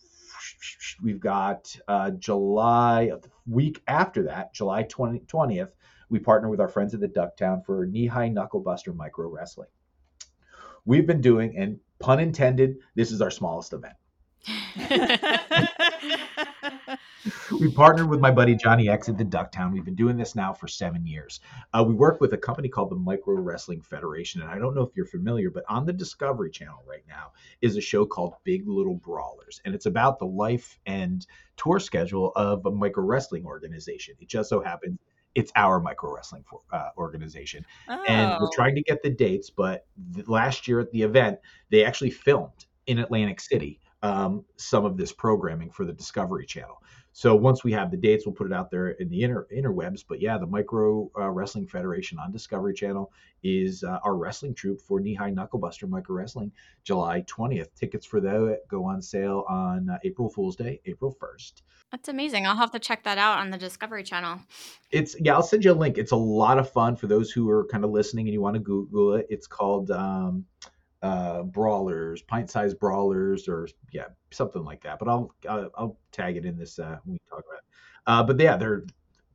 we've 1.02 1.20
got 1.20 1.74
uh, 1.88 2.10
July, 2.10 3.06
the 3.06 3.30
week 3.46 3.82
after 3.86 4.24
that, 4.24 4.52
July 4.54 4.84
20, 4.84 5.20
20th, 5.20 5.70
we 6.10 6.18
partner 6.18 6.48
with 6.48 6.60
our 6.60 6.68
friends 6.68 6.94
at 6.94 7.00
the 7.00 7.08
Ducktown 7.08 7.64
for 7.64 7.86
Knee 7.86 8.06
High 8.06 8.30
Knucklebuster 8.30 8.94
Micro 8.94 9.28
Wrestling. 9.28 9.68
We've 10.84 11.06
been 11.06 11.20
doing, 11.20 11.56
and 11.56 11.80
pun 11.98 12.20
intended, 12.20 12.78
this 12.94 13.12
is 13.12 13.20
our 13.20 13.30
smallest 13.30 13.72
event. 13.72 13.94
We 17.60 17.70
partnered 17.72 18.08
with 18.08 18.20
my 18.20 18.30
buddy 18.30 18.54
Johnny 18.54 18.88
X 18.88 19.08
at 19.08 19.18
the 19.18 19.24
Ducktown. 19.24 19.72
We've 19.72 19.84
been 19.84 19.94
doing 19.94 20.16
this 20.16 20.34
now 20.34 20.52
for 20.52 20.68
seven 20.68 21.06
years. 21.06 21.40
Uh, 21.72 21.84
we 21.86 21.94
work 21.94 22.20
with 22.20 22.32
a 22.32 22.38
company 22.38 22.68
called 22.68 22.90
the 22.90 22.96
Micro 22.96 23.34
Wrestling 23.34 23.82
Federation. 23.82 24.40
And 24.42 24.50
I 24.50 24.58
don't 24.58 24.74
know 24.74 24.82
if 24.82 24.96
you're 24.96 25.06
familiar, 25.06 25.50
but 25.50 25.64
on 25.68 25.86
the 25.86 25.92
Discovery 25.92 26.50
Channel 26.50 26.82
right 26.88 27.04
now 27.08 27.32
is 27.60 27.76
a 27.76 27.80
show 27.80 28.06
called 28.06 28.34
Big 28.44 28.68
Little 28.68 28.94
Brawlers. 28.94 29.60
And 29.64 29.74
it's 29.74 29.86
about 29.86 30.18
the 30.18 30.26
life 30.26 30.78
and 30.86 31.26
tour 31.56 31.80
schedule 31.80 32.32
of 32.36 32.64
a 32.66 32.70
micro 32.70 33.04
wrestling 33.04 33.44
organization. 33.44 34.14
It 34.20 34.28
just 34.28 34.48
so 34.48 34.60
happens 34.60 34.98
it's 35.34 35.52
our 35.54 35.78
micro 35.78 36.12
wrestling 36.12 36.42
for, 36.48 36.62
uh, 36.72 36.88
organization. 36.96 37.64
Oh. 37.88 38.02
And 38.08 38.30
we're 38.40 38.46
oh. 38.46 38.50
trying 38.52 38.74
to 38.74 38.82
get 38.82 39.02
the 39.02 39.10
dates, 39.10 39.50
but 39.50 39.86
last 40.26 40.66
year 40.66 40.80
at 40.80 40.90
the 40.90 41.02
event, 41.02 41.38
they 41.70 41.84
actually 41.84 42.10
filmed 42.10 42.66
in 42.86 42.98
Atlantic 42.98 43.40
City 43.40 43.78
um, 44.02 44.44
some 44.56 44.84
of 44.84 44.96
this 44.96 45.12
programming 45.12 45.70
for 45.70 45.84
the 45.84 45.92
Discovery 45.92 46.46
Channel. 46.46 46.82
So 47.12 47.34
once 47.34 47.64
we 47.64 47.72
have 47.72 47.90
the 47.90 47.96
dates, 47.96 48.24
we'll 48.24 48.34
put 48.34 48.46
it 48.46 48.52
out 48.52 48.70
there 48.70 48.90
in 48.90 49.08
the 49.08 49.22
inter 49.22 49.46
interwebs. 49.52 50.04
But 50.08 50.20
yeah, 50.20 50.38
the 50.38 50.46
Micro 50.46 51.10
uh, 51.18 51.28
Wrestling 51.30 51.66
Federation 51.66 52.16
on 52.18 52.30
Discovery 52.30 52.74
Channel 52.74 53.10
is 53.42 53.82
uh, 53.82 53.98
our 54.04 54.14
wrestling 54.14 54.54
troupe 54.54 54.80
for 54.80 55.00
Knee 55.00 55.14
High 55.14 55.32
Knucklebuster 55.32 55.88
Micro 55.88 56.14
Wrestling, 56.14 56.52
July 56.84 57.22
20th. 57.22 57.74
Tickets 57.74 58.06
for 58.06 58.20
that 58.20 58.60
go 58.68 58.84
on 58.84 59.02
sale 59.02 59.44
on 59.48 59.90
uh, 59.90 59.98
April 60.04 60.28
Fool's 60.28 60.54
Day, 60.54 60.80
April 60.86 61.12
1st. 61.20 61.62
That's 61.90 62.08
amazing. 62.08 62.46
I'll 62.46 62.54
have 62.54 62.70
to 62.72 62.78
check 62.78 63.02
that 63.02 63.18
out 63.18 63.38
on 63.38 63.50
the 63.50 63.58
Discovery 63.58 64.04
Channel. 64.04 64.38
It's 64.92 65.16
yeah, 65.18 65.34
I'll 65.34 65.42
send 65.42 65.64
you 65.64 65.72
a 65.72 65.74
link. 65.74 65.98
It's 65.98 66.12
a 66.12 66.16
lot 66.16 66.58
of 66.58 66.70
fun 66.70 66.94
for 66.94 67.08
those 67.08 67.32
who 67.32 67.50
are 67.50 67.64
kind 67.64 67.84
of 67.84 67.90
listening 67.90 68.28
and 68.28 68.32
you 68.32 68.40
want 68.40 68.54
to 68.54 68.60
Google 68.60 69.14
it. 69.14 69.26
It's 69.28 69.48
called. 69.48 69.90
Um, 69.90 70.44
uh, 71.02 71.42
brawlers, 71.42 72.22
pint-sized 72.22 72.78
brawlers, 72.78 73.48
or 73.48 73.68
yeah, 73.92 74.06
something 74.30 74.64
like 74.64 74.82
that. 74.82 74.98
But 74.98 75.08
I'll 75.08 75.32
I'll, 75.48 75.70
I'll 75.76 75.98
tag 76.12 76.36
it 76.36 76.44
in 76.44 76.56
this 76.56 76.78
uh, 76.78 76.98
when 77.04 77.14
we 77.14 77.20
talk 77.30 77.44
about. 77.46 77.58
It. 77.58 77.64
Uh, 78.06 78.22
but 78.22 78.40
yeah, 78.40 78.56
they're 78.56 78.84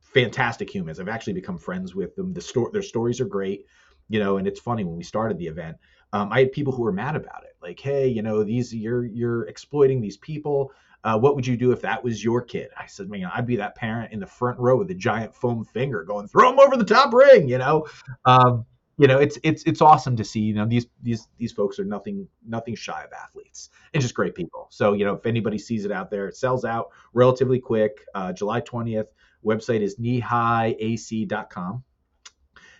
fantastic 0.00 0.72
humans. 0.72 1.00
I've 1.00 1.08
actually 1.08 1.32
become 1.32 1.58
friends 1.58 1.94
with 1.94 2.14
them. 2.16 2.32
The 2.32 2.40
story, 2.40 2.70
their 2.72 2.82
stories 2.82 3.20
are 3.20 3.24
great, 3.26 3.66
you 4.08 4.20
know. 4.20 4.36
And 4.36 4.46
it's 4.46 4.60
funny 4.60 4.84
when 4.84 4.96
we 4.96 5.04
started 5.04 5.38
the 5.38 5.46
event, 5.46 5.76
um, 6.12 6.32
I 6.32 6.40
had 6.40 6.52
people 6.52 6.72
who 6.72 6.82
were 6.82 6.92
mad 6.92 7.16
about 7.16 7.44
it, 7.44 7.56
like, 7.62 7.80
hey, 7.80 8.06
you 8.06 8.22
know, 8.22 8.44
these 8.44 8.74
you're 8.74 9.04
you're 9.06 9.46
exploiting 9.46 10.00
these 10.00 10.16
people. 10.18 10.72
Uh, 11.02 11.18
what 11.18 11.34
would 11.34 11.46
you 11.46 11.56
do 11.56 11.70
if 11.70 11.82
that 11.82 12.02
was 12.02 12.24
your 12.24 12.40
kid? 12.40 12.70
I 12.78 12.86
said, 12.86 13.10
man, 13.10 13.30
I'd 13.34 13.46
be 13.46 13.56
that 13.56 13.74
parent 13.74 14.12
in 14.12 14.20
the 14.20 14.26
front 14.26 14.58
row 14.58 14.76
with 14.78 14.90
a 14.90 14.94
giant 14.94 15.34
foam 15.34 15.62
finger 15.62 16.02
going, 16.02 16.28
throw 16.28 16.50
him 16.50 16.58
over 16.58 16.78
the 16.78 16.84
top 16.84 17.12
ring, 17.12 17.46
you 17.46 17.58
know. 17.58 17.86
Um, 18.24 18.64
you 18.98 19.06
know 19.08 19.18
it's 19.18 19.38
it's 19.42 19.62
it's 19.64 19.80
awesome 19.80 20.16
to 20.16 20.24
see 20.24 20.40
you 20.40 20.54
know 20.54 20.66
these 20.66 20.86
these 21.02 21.28
these 21.38 21.52
folks 21.52 21.78
are 21.78 21.84
nothing 21.84 22.28
nothing 22.46 22.74
shy 22.74 23.02
of 23.02 23.12
athletes 23.12 23.70
and 23.92 24.02
just 24.02 24.14
great 24.14 24.34
people. 24.34 24.68
So 24.70 24.92
you 24.92 25.04
know 25.04 25.14
if 25.14 25.26
anybody 25.26 25.58
sees 25.58 25.84
it 25.84 25.92
out 25.92 26.10
there 26.10 26.28
it 26.28 26.36
sells 26.36 26.64
out 26.64 26.90
relatively 27.12 27.58
quick. 27.58 28.04
Uh, 28.14 28.32
july 28.32 28.60
20th 28.60 29.08
website 29.44 29.80
is 29.80 29.96
kneehighAC.com 29.96 31.84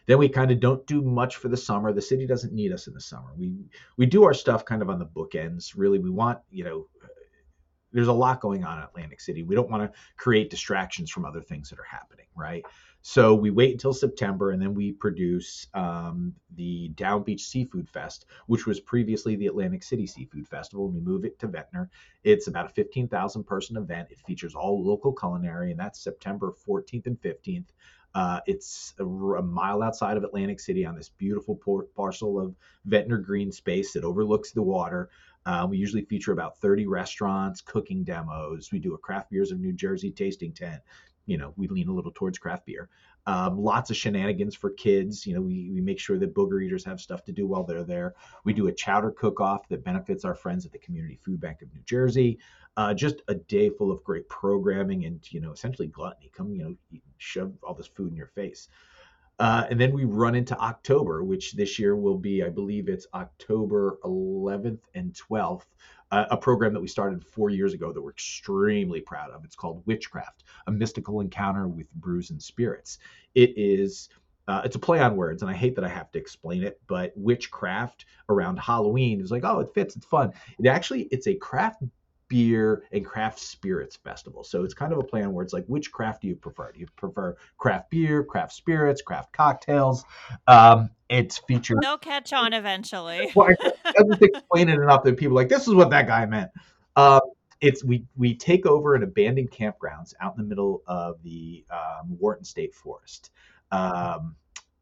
then 0.06 0.18
we 0.18 0.28
kind 0.28 0.50
of 0.50 0.60
don't 0.60 0.86
do 0.86 1.00
much 1.00 1.36
for 1.36 1.48
the 1.48 1.56
summer. 1.56 1.92
The 1.92 2.02
city 2.02 2.26
doesn't 2.26 2.52
need 2.52 2.72
us 2.72 2.86
in 2.86 2.94
the 2.94 3.00
summer. 3.00 3.32
We 3.36 3.54
we 3.96 4.06
do 4.06 4.24
our 4.24 4.34
stuff 4.34 4.64
kind 4.64 4.82
of 4.82 4.90
on 4.90 4.98
the 4.98 5.06
bookends. 5.06 5.72
Really 5.76 5.98
we 5.98 6.10
want 6.10 6.38
you 6.50 6.64
know 6.64 6.86
there's 7.92 8.08
a 8.08 8.12
lot 8.12 8.40
going 8.40 8.64
on 8.64 8.78
in 8.78 8.84
Atlantic 8.84 9.20
City. 9.20 9.44
We 9.44 9.54
don't 9.54 9.70
want 9.70 9.84
to 9.84 9.98
create 10.16 10.50
distractions 10.50 11.10
from 11.10 11.24
other 11.24 11.40
things 11.40 11.70
that 11.70 11.78
are 11.78 11.86
happening, 11.88 12.26
right? 12.36 12.64
So 13.06 13.34
we 13.34 13.50
wait 13.50 13.72
until 13.72 13.92
September 13.92 14.52
and 14.52 14.62
then 14.62 14.72
we 14.72 14.90
produce 14.90 15.66
um, 15.74 16.32
the 16.56 16.88
Down 16.94 17.22
Beach 17.22 17.44
Seafood 17.44 17.86
Fest, 17.86 18.24
which 18.46 18.64
was 18.64 18.80
previously 18.80 19.36
the 19.36 19.46
Atlantic 19.46 19.82
City 19.82 20.06
Seafood 20.06 20.48
Festival. 20.48 20.86
And 20.86 20.94
we 20.94 21.00
move 21.02 21.26
it 21.26 21.38
to 21.40 21.46
Ventnor. 21.46 21.90
It's 22.22 22.46
about 22.46 22.64
a 22.64 22.70
15,000 22.70 23.44
person 23.44 23.76
event. 23.76 24.08
It 24.10 24.20
features 24.20 24.54
all 24.54 24.82
local 24.82 25.12
culinary, 25.12 25.70
and 25.70 25.78
that's 25.78 26.02
September 26.02 26.54
14th 26.66 27.04
and 27.04 27.20
15th. 27.20 27.66
Uh, 28.14 28.40
it's 28.46 28.94
a, 28.98 29.04
a, 29.04 29.42
mile 29.42 29.82
outside 29.82 30.16
of 30.16 30.24
Atlantic 30.24 30.58
City 30.58 30.86
on 30.86 30.94
this 30.94 31.10
beautiful 31.10 31.56
port, 31.56 31.94
parcel 31.94 32.40
of 32.40 32.54
Ventnor 32.86 33.18
green 33.18 33.52
space 33.52 33.92
that 33.92 34.04
overlooks 34.04 34.52
the 34.52 34.62
water. 34.62 35.10
Uh, 35.44 35.66
we 35.68 35.76
usually 35.76 36.06
feature 36.06 36.32
about 36.32 36.58
30 36.58 36.86
restaurants, 36.86 37.60
cooking 37.60 38.02
demos. 38.02 38.72
We 38.72 38.78
do 38.78 38.94
a 38.94 38.98
craft 38.98 39.30
beers 39.30 39.50
of 39.50 39.60
New 39.60 39.74
Jersey 39.74 40.10
tasting 40.10 40.52
tent 40.52 40.80
you 41.26 41.38
know, 41.38 41.52
we 41.56 41.68
lean 41.68 41.88
a 41.88 41.92
little 41.92 42.12
towards 42.12 42.38
craft 42.38 42.66
beer. 42.66 42.88
Um, 43.26 43.58
lots 43.58 43.90
of 43.90 43.96
shenanigans 43.96 44.54
for 44.54 44.70
kids. 44.70 45.26
You 45.26 45.34
know, 45.34 45.40
we, 45.40 45.70
we 45.70 45.80
make 45.80 45.98
sure 45.98 46.18
that 46.18 46.34
booger 46.34 46.62
eaters 46.62 46.84
have 46.84 47.00
stuff 47.00 47.24
to 47.24 47.32
do 47.32 47.46
while 47.46 47.64
they're 47.64 47.84
there. 47.84 48.14
We 48.44 48.52
do 48.52 48.66
a 48.66 48.72
chowder 48.72 49.10
cook 49.10 49.40
off 49.40 49.68
that 49.68 49.84
benefits 49.84 50.24
our 50.24 50.34
friends 50.34 50.66
at 50.66 50.72
the 50.72 50.78
Community 50.78 51.18
Food 51.24 51.40
Bank 51.40 51.62
of 51.62 51.72
New 51.72 51.82
Jersey. 51.86 52.38
Uh, 52.76 52.92
just 52.92 53.22
a 53.28 53.34
day 53.34 53.70
full 53.70 53.90
of 53.90 54.02
great 54.04 54.28
programming 54.28 55.04
and, 55.04 55.20
you 55.32 55.40
know, 55.40 55.52
essentially 55.52 55.88
gluttony. 55.88 56.30
Come, 56.34 56.52
you 56.52 56.64
know, 56.64 57.00
shove 57.18 57.52
all 57.62 57.74
this 57.74 57.86
food 57.86 58.10
in 58.10 58.16
your 58.16 58.26
face. 58.26 58.68
Uh, 59.38 59.66
and 59.68 59.80
then 59.80 59.92
we 59.92 60.04
run 60.04 60.34
into 60.34 60.56
October, 60.58 61.24
which 61.24 61.52
this 61.52 61.78
year 61.78 61.96
will 61.96 62.18
be, 62.18 62.44
I 62.44 62.50
believe 62.50 62.88
it's 62.88 63.06
October 63.14 63.98
11th 64.04 64.80
and 64.94 65.12
12th, 65.12 65.66
a 66.30 66.36
program 66.36 66.72
that 66.74 66.80
we 66.80 66.88
started 66.88 67.24
four 67.24 67.50
years 67.50 67.72
ago 67.72 67.92
that 67.92 68.00
we're 68.00 68.10
extremely 68.10 69.00
proud 69.00 69.30
of. 69.30 69.44
It's 69.44 69.56
called 69.56 69.82
Witchcraft, 69.86 70.44
a 70.66 70.72
mystical 70.72 71.20
encounter 71.20 71.68
with 71.68 71.92
brews 71.94 72.30
and 72.30 72.42
spirits. 72.42 72.98
It 73.34 73.52
is. 73.56 74.08
Uh, 74.46 74.60
it's 74.62 74.76
a 74.76 74.78
play 74.78 75.00
on 75.00 75.16
words, 75.16 75.40
and 75.40 75.50
I 75.50 75.54
hate 75.54 75.74
that 75.74 75.84
I 75.84 75.88
have 75.88 76.12
to 76.12 76.18
explain 76.18 76.62
it, 76.64 76.78
but 76.86 77.14
witchcraft 77.16 78.04
around 78.28 78.58
Halloween 78.58 79.22
is 79.22 79.30
like, 79.30 79.42
oh, 79.42 79.60
it 79.60 79.72
fits, 79.72 79.96
it's 79.96 80.04
fun. 80.04 80.34
It 80.58 80.66
actually, 80.66 81.04
it's 81.04 81.26
a 81.26 81.34
craft 81.34 81.82
beer 82.34 82.82
and 82.90 83.06
craft 83.06 83.38
spirits 83.38 83.94
festival. 83.94 84.42
So 84.42 84.64
it's 84.64 84.74
kind 84.74 84.92
of 84.92 84.98
a 84.98 85.04
play 85.04 85.22
on 85.22 85.32
words 85.32 85.52
like 85.52 85.64
which 85.66 85.92
craft 85.92 86.22
do 86.22 86.26
you 86.26 86.34
prefer? 86.34 86.72
Do 86.72 86.80
you 86.80 86.88
prefer 86.96 87.36
craft 87.58 87.90
beer, 87.90 88.24
craft 88.24 88.54
spirits, 88.54 89.02
craft 89.02 89.32
cocktails? 89.32 90.04
Um, 90.48 90.90
it's 91.08 91.38
featured. 91.38 91.78
They'll 91.80 91.96
catch 91.96 92.32
on 92.32 92.52
eventually. 92.52 93.30
well, 93.36 93.50
I, 93.62 93.72
I 93.86 94.02
just 94.10 94.22
explain 94.22 94.68
it 94.68 94.80
enough 94.80 95.04
that 95.04 95.16
people 95.16 95.36
like 95.36 95.48
this 95.48 95.68
is 95.68 95.74
what 95.74 95.90
that 95.90 96.08
guy 96.08 96.26
meant. 96.26 96.50
Uh, 96.96 97.20
it's 97.60 97.84
we 97.84 98.04
we 98.16 98.34
take 98.34 98.66
over 98.66 98.96
an 98.96 99.04
abandoned 99.04 99.52
campgrounds 99.52 100.12
out 100.20 100.34
in 100.36 100.42
the 100.42 100.48
middle 100.48 100.82
of 100.88 101.22
the 101.22 101.64
um, 101.70 102.16
Wharton 102.18 102.44
State 102.44 102.74
Forest. 102.74 103.30
Um, 103.70 104.34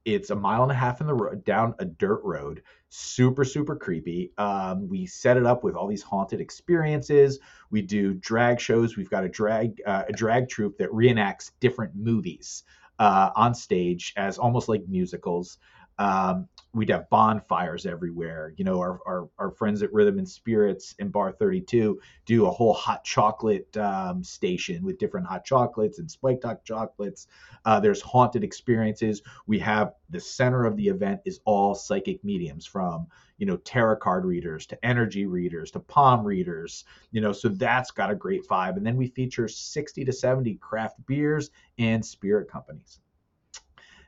it's 0.04 0.30
a 0.30 0.36
mile 0.36 0.62
and 0.62 0.72
a 0.72 0.74
half 0.74 1.00
in 1.00 1.06
the 1.06 1.14
road 1.14 1.44
down 1.44 1.74
a 1.78 1.84
dirt 1.84 2.20
road 2.24 2.62
super 2.94 3.42
super 3.42 3.74
creepy. 3.74 4.32
Um, 4.36 4.86
we 4.88 5.06
set 5.06 5.38
it 5.38 5.46
up 5.46 5.64
with 5.64 5.74
all 5.74 5.88
these 5.88 6.02
haunted 6.02 6.40
experiences. 6.40 7.40
We 7.70 7.80
do 7.80 8.12
drag 8.12 8.60
shows. 8.60 8.98
We've 8.98 9.08
got 9.08 9.24
a 9.24 9.30
drag 9.30 9.80
uh, 9.86 10.04
a 10.08 10.12
drag 10.12 10.48
troupe 10.50 10.76
that 10.78 10.90
reenacts 10.90 11.52
different 11.58 11.96
movies 11.96 12.64
uh, 12.98 13.30
on 13.34 13.54
stage 13.54 14.12
as 14.16 14.36
almost 14.36 14.68
like 14.68 14.82
musicals. 14.86 15.58
Um, 15.98 16.48
we'd 16.74 16.88
have 16.88 17.08
bonfires 17.10 17.84
everywhere. 17.84 18.54
You 18.56 18.64
know, 18.64 18.80
our, 18.80 19.00
our, 19.06 19.28
our, 19.38 19.50
friends 19.50 19.82
at 19.82 19.92
Rhythm 19.92 20.18
and 20.18 20.28
Spirits 20.28 20.94
in 20.98 21.10
Bar 21.10 21.32
32 21.32 22.00
do 22.24 22.46
a 22.46 22.50
whole 22.50 22.72
hot 22.72 23.04
chocolate 23.04 23.76
um, 23.76 24.24
station 24.24 24.82
with 24.82 24.98
different 24.98 25.26
hot 25.26 25.44
chocolates 25.44 25.98
and 25.98 26.10
spiked 26.10 26.44
hot 26.44 26.64
chocolates. 26.64 27.26
Uh, 27.66 27.78
there's 27.78 28.00
haunted 28.00 28.42
experiences. 28.42 29.22
We 29.46 29.58
have 29.58 29.92
the 30.08 30.20
center 30.20 30.64
of 30.64 30.76
the 30.76 30.88
event 30.88 31.20
is 31.26 31.40
all 31.44 31.74
psychic 31.74 32.24
mediums 32.24 32.64
from, 32.64 33.06
you 33.36 33.44
know, 33.44 33.58
tarot 33.58 33.96
card 33.96 34.24
readers 34.24 34.64
to 34.66 34.84
energy 34.84 35.26
readers 35.26 35.70
to 35.72 35.80
palm 35.80 36.24
readers, 36.24 36.84
you 37.10 37.20
know, 37.20 37.32
so 37.32 37.48
that's 37.48 37.90
got 37.90 38.10
a 38.10 38.14
great 38.14 38.48
vibe. 38.48 38.78
And 38.78 38.86
then 38.86 38.96
we 38.96 39.08
feature 39.08 39.46
60 39.46 40.04
to 40.06 40.12
70 40.12 40.54
craft 40.54 41.04
beers 41.06 41.50
and 41.78 42.04
spirit 42.04 42.50
companies. 42.50 43.00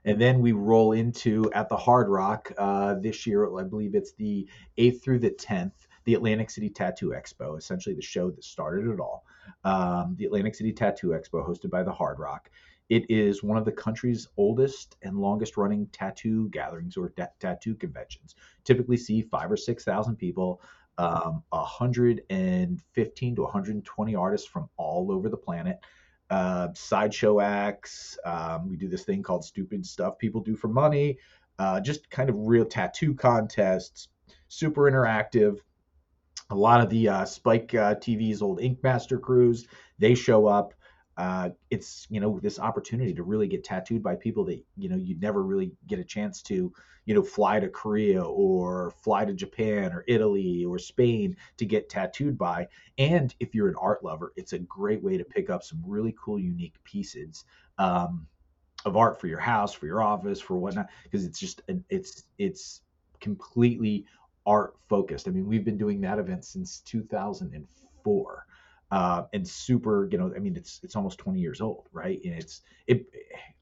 And 0.05 0.21
then 0.21 0.41
we 0.41 0.53
roll 0.53 0.93
into 0.93 1.51
at 1.53 1.69
the 1.69 1.77
Hard 1.77 2.09
Rock 2.09 2.53
uh, 2.59 2.95
this 2.95 3.27
year. 3.27 3.59
I 3.59 3.63
believe 3.63 3.95
it's 3.95 4.13
the 4.13 4.47
8th 4.79 5.03
through 5.03 5.21
the 5.21 5.31
10th, 5.31 5.73
the 6.05 6.15
Atlantic 6.15 6.51
City 6.51 6.69
Tattoo 6.69 7.15
Expo, 7.17 7.57
essentially 7.57 7.95
the 7.95 8.03
show 8.03 8.31
that 8.31 8.45
started 8.45 8.87
it 8.87 9.01
all. 9.01 9.25
Um, 9.65 10.15
the 10.19 10.27
Atlantic 10.27 10.55
City 10.55 10.73
Tattoo 10.73 11.09
Expo, 11.09 11.47
hosted 11.47 11.71
by 11.71 11.83
the 11.83 11.93
Hard 11.93 12.19
Rock. 12.19 12.51
It 12.91 13.11
is 13.11 13.43
one 13.43 13.57
of 13.57 13.65
the 13.65 13.73
country's 13.73 14.29
oldest 14.37 14.97
and 15.03 15.17
longest 15.17 15.57
running 15.57 15.87
tattoo 15.87 16.51
gatherings 16.51 16.99
or 16.99 17.09
t- 17.09 17.23
tattoo 17.41 17.75
conventions. 17.75 18.35
Typically 18.65 18.99
see 18.99 19.23
five 19.23 19.51
or 19.51 19.57
6,000 19.57 20.17
people, 20.17 20.61
um, 20.99 21.43
115 21.49 23.37
to 23.37 23.43
120 23.43 24.15
artists 24.15 24.47
from 24.47 24.69
all 24.77 25.11
over 25.11 25.31
the 25.31 25.37
planet 25.37 25.79
uh, 26.35 26.69
sideshow 26.75 27.39
acts. 27.39 28.19
Um, 28.25 28.69
we 28.69 28.77
do 28.77 28.89
this 28.89 29.05
thing 29.05 29.23
called 29.23 29.45
stupid 29.45 29.87
stuff 29.87 30.19
people 30.19 30.41
do 30.41 30.57
for 30.57 30.67
money. 30.67 31.17
Uh, 31.61 31.81
just 31.81 32.11
kind 32.11 32.29
of 32.29 32.37
real 32.37 32.65
tattoo 32.65 33.15
contests, 33.15 34.09
super 34.49 34.91
interactive. 34.91 35.59
A 36.51 36.55
lot 36.57 36.81
of 36.81 36.91
the 36.91 37.09
uh, 37.09 37.25
Spike 37.25 37.73
uh, 37.75 37.95
TV's 37.95 38.43
old 38.43 38.61
Ink 38.61 38.83
Master 38.83 39.17
crews, 39.17 39.69
they 40.01 40.17
show 40.17 40.47
up. 40.47 40.75
Uh, 41.17 41.51
it's 41.71 42.07
you 42.11 42.21
know 42.21 42.41
this 42.43 42.59
opportunity 42.59 43.15
to 43.15 43.23
really 43.23 43.47
get 43.47 43.63
tattooed 43.63 44.03
by 44.03 44.17
people 44.17 44.45
that 44.45 44.61
you 44.77 44.89
know 44.89 44.97
you'd 44.97 45.21
never 45.21 45.43
really 45.43 45.71
get 45.87 45.99
a 45.99 46.05
chance 46.05 46.43
to 46.43 46.73
you 47.07 47.15
know 47.15 47.23
fly 47.23 47.61
to 47.61 47.69
Korea 47.69 48.23
or 48.23 48.93
fly 49.03 49.25
to 49.25 49.33
Japan 49.33 49.93
or 49.93 50.05
Italy 50.09 50.65
or 50.65 50.79
Spain 50.79 51.37
to 51.57 51.65
get 51.65 51.89
tattooed 51.89 52.37
by. 52.37 52.67
And 52.99 53.35
if 53.39 53.55
you're 53.55 53.69
an 53.69 53.77
art 53.81 54.03
lover, 54.03 54.33
it's 54.37 54.55
a 54.55 54.59
great 54.59 55.03
way 55.03 55.17
to 55.17 55.25
pick 55.25 55.51
up 55.51 55.63
some 55.63 55.83
really 55.87 56.15
cool, 56.19 56.39
unique 56.39 56.83
pieces. 56.85 57.45
Um, 57.79 58.27
of 58.85 58.97
art 58.99 59.19
for 59.19 59.29
your 59.29 59.41
house, 59.41 59.73
for 59.73 59.87
your 59.87 60.03
office, 60.03 60.41
for 60.41 60.57
whatnot, 60.57 60.89
because 61.05 61.25
it's 61.25 61.39
just 61.39 61.63
it's 61.89 62.25
it's 62.39 62.83
completely 63.21 64.05
art 64.47 64.77
focused. 64.89 65.27
I 65.27 65.31
mean, 65.31 65.47
we've 65.47 65.65
been 65.65 65.79
doing 65.79 66.01
that 66.03 66.19
event 66.19 66.45
since 66.45 66.81
2004 66.81 68.47
uh, 68.91 69.25
and 69.33 69.47
super, 69.47 70.09
you 70.11 70.19
know, 70.19 70.33
I 70.35 70.39
mean, 70.39 70.57
it's 70.57 70.81
it's 70.83 70.97
almost 70.97 71.19
20 71.19 71.41
years 71.41 71.61
old, 71.61 71.89
right? 71.93 72.21
And 72.25 72.35
it's 72.35 72.63
it. 72.87 73.07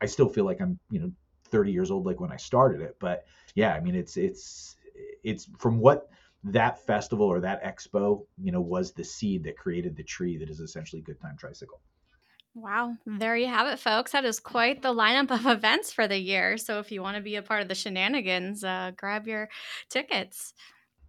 I 0.01 0.07
still 0.07 0.29
feel 0.29 0.45
like 0.45 0.61
I'm, 0.61 0.79
you 0.91 1.01
know, 1.01 1.13
30 1.51 1.73
years 1.73 1.91
old, 1.91 2.07
like 2.07 2.21
when 2.21 2.33
I 2.33 2.37
started 2.37 2.81
it. 2.81 2.97
But 2.99 3.25
yeah, 3.55 3.75
I 3.75 3.81
mean, 3.81 3.95
it's 3.95 4.17
it's 4.17 4.77
it's 5.23 5.49
from 5.59 5.79
what 5.79 6.09
that 6.45 6.85
festival 6.85 7.27
or 7.27 7.41
that 7.41 7.63
expo, 7.63 8.27
you 8.43 8.51
know, 8.51 8.61
was 8.61 8.93
the 8.93 9.05
seed 9.05 9.45
that 9.45 9.57
created 9.57 9.97
the 9.97 10.03
tree 10.03 10.37
that 10.39 10.51
is 10.51 10.61
essentially 10.61 11.01
Good 11.03 11.21
Time 11.21 11.37
Tricycle. 11.39 11.81
Wow, 12.55 12.97
there 13.07 13.35
you 13.37 13.47
have 13.47 13.67
it, 13.69 13.79
folks. 13.79 14.13
That 14.13 14.27
is 14.27 14.39
quite 14.39 14.83
the 14.83 14.93
lineup 14.93 15.31
of 15.31 15.47
events 15.47 15.93
for 15.93 16.07
the 16.07 16.19
year. 16.19 16.59
So 16.59 16.81
if 16.81 16.93
you 16.93 17.01
want 17.01 17.17
to 17.17 17.23
be 17.23 17.37
a 17.37 17.43
part 17.43 17.63
of 17.63 17.69
the 17.69 17.75
shenanigans, 17.75 18.63
uh, 18.63 18.93
grab 18.97 19.27
your 19.27 19.49
tickets. 19.89 20.53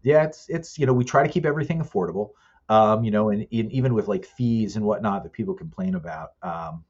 Yeah, 0.03 0.23
it's 0.23 0.45
it's 0.49 0.77
you 0.77 0.85
know 0.85 0.93
we 0.93 1.03
try 1.03 1.25
to 1.25 1.31
keep 1.31 1.45
everything 1.45 1.79
affordable 1.79 2.29
um, 2.69 3.03
you 3.03 3.11
know, 3.11 3.29
and, 3.29 3.47
and, 3.51 3.71
even 3.71 3.93
with 3.93 4.07
like 4.07 4.25
fees 4.25 4.75
and 4.75 4.85
whatnot 4.85 5.23
that 5.23 5.33
people 5.33 5.53
complain 5.53 5.95
about, 5.95 6.31
um, 6.41 6.83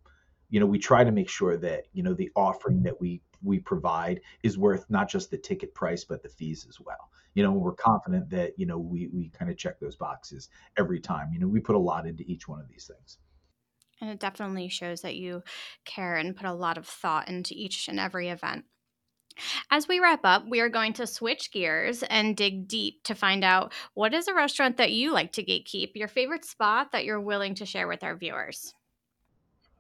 you 0.50 0.60
know, 0.60 0.66
we 0.66 0.78
try 0.78 1.04
to 1.04 1.12
make 1.12 1.30
sure 1.30 1.58
that 1.58 1.86
you 1.94 2.04
know 2.04 2.14
the 2.14 2.32
offering 2.36 2.84
that 2.84 3.00
we 3.00 3.22
we 3.42 3.60
provide 3.60 4.22
is 4.44 4.58
worth 4.58 4.86
not 4.90 5.10
just 5.10 5.30
the 5.30 5.38
ticket 5.38 5.74
price 5.74 6.04
but 6.04 6.22
the 6.22 6.30
fees 6.30 6.66
as 6.70 6.80
well. 6.80 7.10
You 7.34 7.44
know, 7.44 7.52
we're 7.52 7.74
confident 7.74 8.30
that 8.30 8.54
you 8.58 8.66
know 8.66 8.78
we 8.78 9.08
we 9.08 9.30
kind 9.30 9.50
of 9.50 9.58
check 9.58 9.80
those 9.80 9.96
boxes 9.96 10.50
every 10.78 11.00
time. 11.00 11.32
You 11.34 11.40
know, 11.40 11.48
we 11.48 11.60
put 11.60 11.76
a 11.76 11.80
lot 11.80 12.06
into 12.06 12.24
each 12.24 12.48
one 12.48 12.60
of 12.60 12.68
these 12.70 12.86
things. 12.86 13.18
And 14.02 14.10
it 14.10 14.20
definitely 14.20 14.68
shows 14.68 15.02
that 15.02 15.16
you 15.16 15.44
care 15.86 16.16
and 16.16 16.36
put 16.36 16.46
a 16.46 16.54
lot 16.54 16.78
of 16.78 16.86
thought 16.86 17.30
into 17.30 17.54
each 17.56 17.88
and 17.88 18.00
every 18.00 18.30
event. 18.30 18.66
As 19.72 19.88
we 19.88 20.00
wrap 20.00 20.22
up, 20.24 20.48
we 20.48 20.60
are 20.60 20.70
going 20.70 20.94
to 20.94 21.08
switch 21.08 21.52
gears 21.52 22.04
and 22.04 22.36
dig 22.36 22.68
deep 22.68 23.04
to 23.04 23.16
find 23.16 23.44
out 23.44 23.74
what 23.94 24.14
is 24.14 24.28
a 24.28 24.34
restaurant 24.34 24.78
that 24.78 24.92
you 24.92 25.12
like 25.12 25.32
to 25.34 25.44
gatekeep, 25.44 25.92
your 25.96 26.08
favorite 26.08 26.46
spot 26.46 26.92
that 26.92 27.06
you're 27.06 27.22
willing 27.22 27.56
to 27.56 27.66
share 27.66 27.88
with 27.88 28.04
our 28.04 28.16
viewers. 28.16 28.74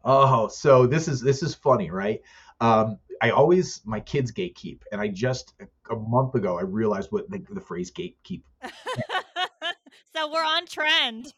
Oh, 0.05 0.47
so 0.47 0.85
this 0.85 1.07
is 1.07 1.21
this 1.21 1.41
is 1.43 1.55
funny, 1.55 1.89
right? 1.89 2.21
Um, 2.59 2.99
I 3.21 3.29
always 3.29 3.81
my 3.85 3.99
kids 4.01 4.31
gatekeep, 4.31 4.81
and 4.91 4.99
I 4.99 5.07
just 5.07 5.53
a 5.89 5.95
month 5.95 6.35
ago 6.35 6.57
I 6.57 6.63
realized 6.63 7.11
what 7.11 7.29
the, 7.29 7.41
the 7.51 7.61
phrase 7.61 7.91
gatekeep. 7.91 8.43
so 10.15 10.31
we're 10.31 10.43
on 10.43 10.65
trend. 10.65 11.33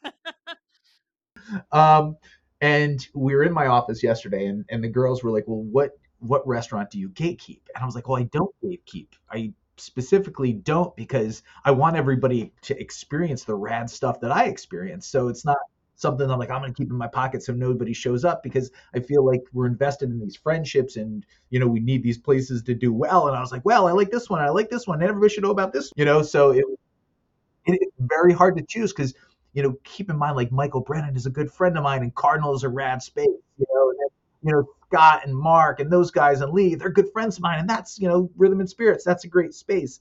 um, 1.71 2.17
and 2.61 3.07
we 3.13 3.35
were 3.35 3.43
in 3.43 3.53
my 3.53 3.67
office 3.67 4.01
yesterday, 4.01 4.47
and 4.47 4.65
and 4.69 4.83
the 4.83 4.89
girls 4.89 5.23
were 5.23 5.31
like, 5.31 5.43
"Well, 5.47 5.61
what 5.61 5.91
what 6.19 6.47
restaurant 6.47 6.89
do 6.91 6.99
you 6.99 7.09
gatekeep? 7.09 7.61
And 7.73 7.83
I 7.83 7.85
was 7.85 7.95
like, 7.95 8.07
well, 8.07 8.19
I 8.19 8.23
don't 8.23 8.53
gatekeep. 8.63 9.07
I 9.29 9.53
specifically 9.77 10.53
don't 10.53 10.95
because 10.95 11.43
I 11.63 11.71
want 11.71 11.95
everybody 11.95 12.53
to 12.61 12.79
experience 12.79 13.43
the 13.43 13.55
rad 13.55 13.89
stuff 13.89 14.21
that 14.21 14.31
I 14.31 14.45
experience. 14.45 15.07
So 15.07 15.27
it's 15.27 15.45
not 15.45 15.57
something 15.95 16.29
I'm 16.29 16.39
like, 16.39 16.51
I'm 16.51 16.61
going 16.61 16.73
to 16.73 16.77
keep 16.77 16.89
in 16.89 16.97
my 16.97 17.07
pocket 17.07 17.43
so 17.43 17.53
nobody 17.53 17.93
shows 17.93 18.25
up 18.25 18.43
because 18.43 18.71
I 18.93 18.99
feel 18.99 19.25
like 19.25 19.41
we're 19.53 19.67
invested 19.67 20.09
in 20.09 20.19
these 20.19 20.35
friendships 20.35 20.97
and, 20.97 21.25
you 21.49 21.59
know, 21.59 21.67
we 21.67 21.79
need 21.79 22.03
these 22.03 22.17
places 22.17 22.63
to 22.63 22.73
do 22.73 22.93
well. 22.93 23.27
And 23.27 23.35
I 23.35 23.41
was 23.41 23.51
like, 23.51 23.65
well, 23.65 23.87
I 23.87 23.91
like 23.91 24.11
this 24.11 24.29
one. 24.29 24.41
I 24.41 24.49
like 24.49 24.69
this 24.69 24.87
one. 24.87 25.01
And 25.01 25.09
everybody 25.09 25.33
should 25.33 25.43
know 25.43 25.51
about 25.51 25.73
this, 25.73 25.91
you 25.95 26.05
know? 26.05 26.21
So 26.21 26.51
it, 26.51 26.65
it 27.65 27.79
it's 27.81 27.95
very 27.99 28.33
hard 28.33 28.57
to 28.57 28.63
choose 28.67 28.91
because, 28.91 29.13
you 29.53 29.63
know, 29.63 29.75
keep 29.83 30.09
in 30.09 30.17
mind, 30.17 30.35
like 30.35 30.51
Michael 30.51 30.81
Brennan 30.81 31.15
is 31.15 31.25
a 31.25 31.31
good 31.31 31.51
friend 31.51 31.77
of 31.77 31.83
mine 31.83 32.01
and 32.01 32.13
Cardinal 32.13 32.53
is 32.53 32.63
a 32.63 32.69
rad 32.69 33.01
space, 33.01 33.27
you 33.57 33.65
know, 33.73 33.93
you 34.45 34.51
know, 34.51 34.63
Scott 34.87 35.25
and 35.25 35.35
Mark 35.35 35.79
and 35.79 35.91
those 35.91 36.11
guys 36.11 36.41
and 36.41 36.53
Lee, 36.53 36.75
they're 36.75 36.91
good 36.91 37.11
friends 37.11 37.37
of 37.37 37.41
mine. 37.41 37.59
And 37.59 37.69
that's, 37.69 37.97
you 37.99 38.07
know, 38.07 38.29
Rhythm 38.37 38.59
and 38.59 38.69
Spirits. 38.69 39.03
That's 39.03 39.23
a 39.23 39.27
great 39.27 39.55
space. 39.55 39.99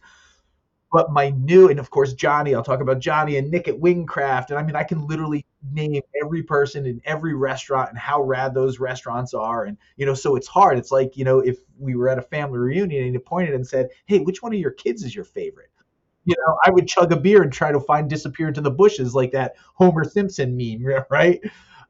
But 0.92 1.10
my 1.10 1.30
new, 1.30 1.70
and 1.70 1.80
of 1.80 1.90
course, 1.90 2.12
Johnny, 2.12 2.54
I'll 2.54 2.62
talk 2.62 2.80
about 2.80 3.00
Johnny 3.00 3.38
and 3.38 3.50
Nick 3.50 3.66
at 3.66 3.74
Wingcraft. 3.74 4.50
And 4.50 4.58
I 4.58 4.62
mean, 4.62 4.76
I 4.76 4.84
can 4.84 5.08
literally 5.08 5.44
name 5.72 6.02
every 6.22 6.42
person 6.42 6.86
in 6.86 7.00
every 7.06 7.34
restaurant 7.34 7.88
and 7.88 7.98
how 7.98 8.22
rad 8.22 8.54
those 8.54 8.78
restaurants 8.78 9.32
are. 9.32 9.64
And, 9.64 9.78
you 9.96 10.04
know, 10.04 10.14
so 10.14 10.36
it's 10.36 10.46
hard. 10.46 10.78
It's 10.78 10.92
like, 10.92 11.16
you 11.16 11.24
know, 11.24 11.40
if 11.40 11.58
we 11.78 11.96
were 11.96 12.10
at 12.10 12.18
a 12.18 12.22
family 12.22 12.58
reunion 12.58 13.04
and 13.04 13.14
you 13.14 13.20
pointed 13.20 13.54
and 13.54 13.66
said, 13.66 13.88
hey, 14.06 14.18
which 14.20 14.42
one 14.42 14.52
of 14.52 14.60
your 14.60 14.72
kids 14.72 15.02
is 15.02 15.14
your 15.14 15.24
favorite? 15.24 15.70
You 16.26 16.34
know, 16.46 16.58
I 16.64 16.70
would 16.70 16.86
chug 16.86 17.12
a 17.12 17.16
beer 17.16 17.42
and 17.42 17.52
try 17.52 17.72
to 17.72 17.80
find 17.80 18.08
disappear 18.08 18.48
into 18.48 18.60
the 18.60 18.70
bushes 18.70 19.14
like 19.14 19.32
that 19.32 19.56
Homer 19.74 20.04
Simpson 20.04 20.56
meme, 20.56 20.84
right? 21.10 21.40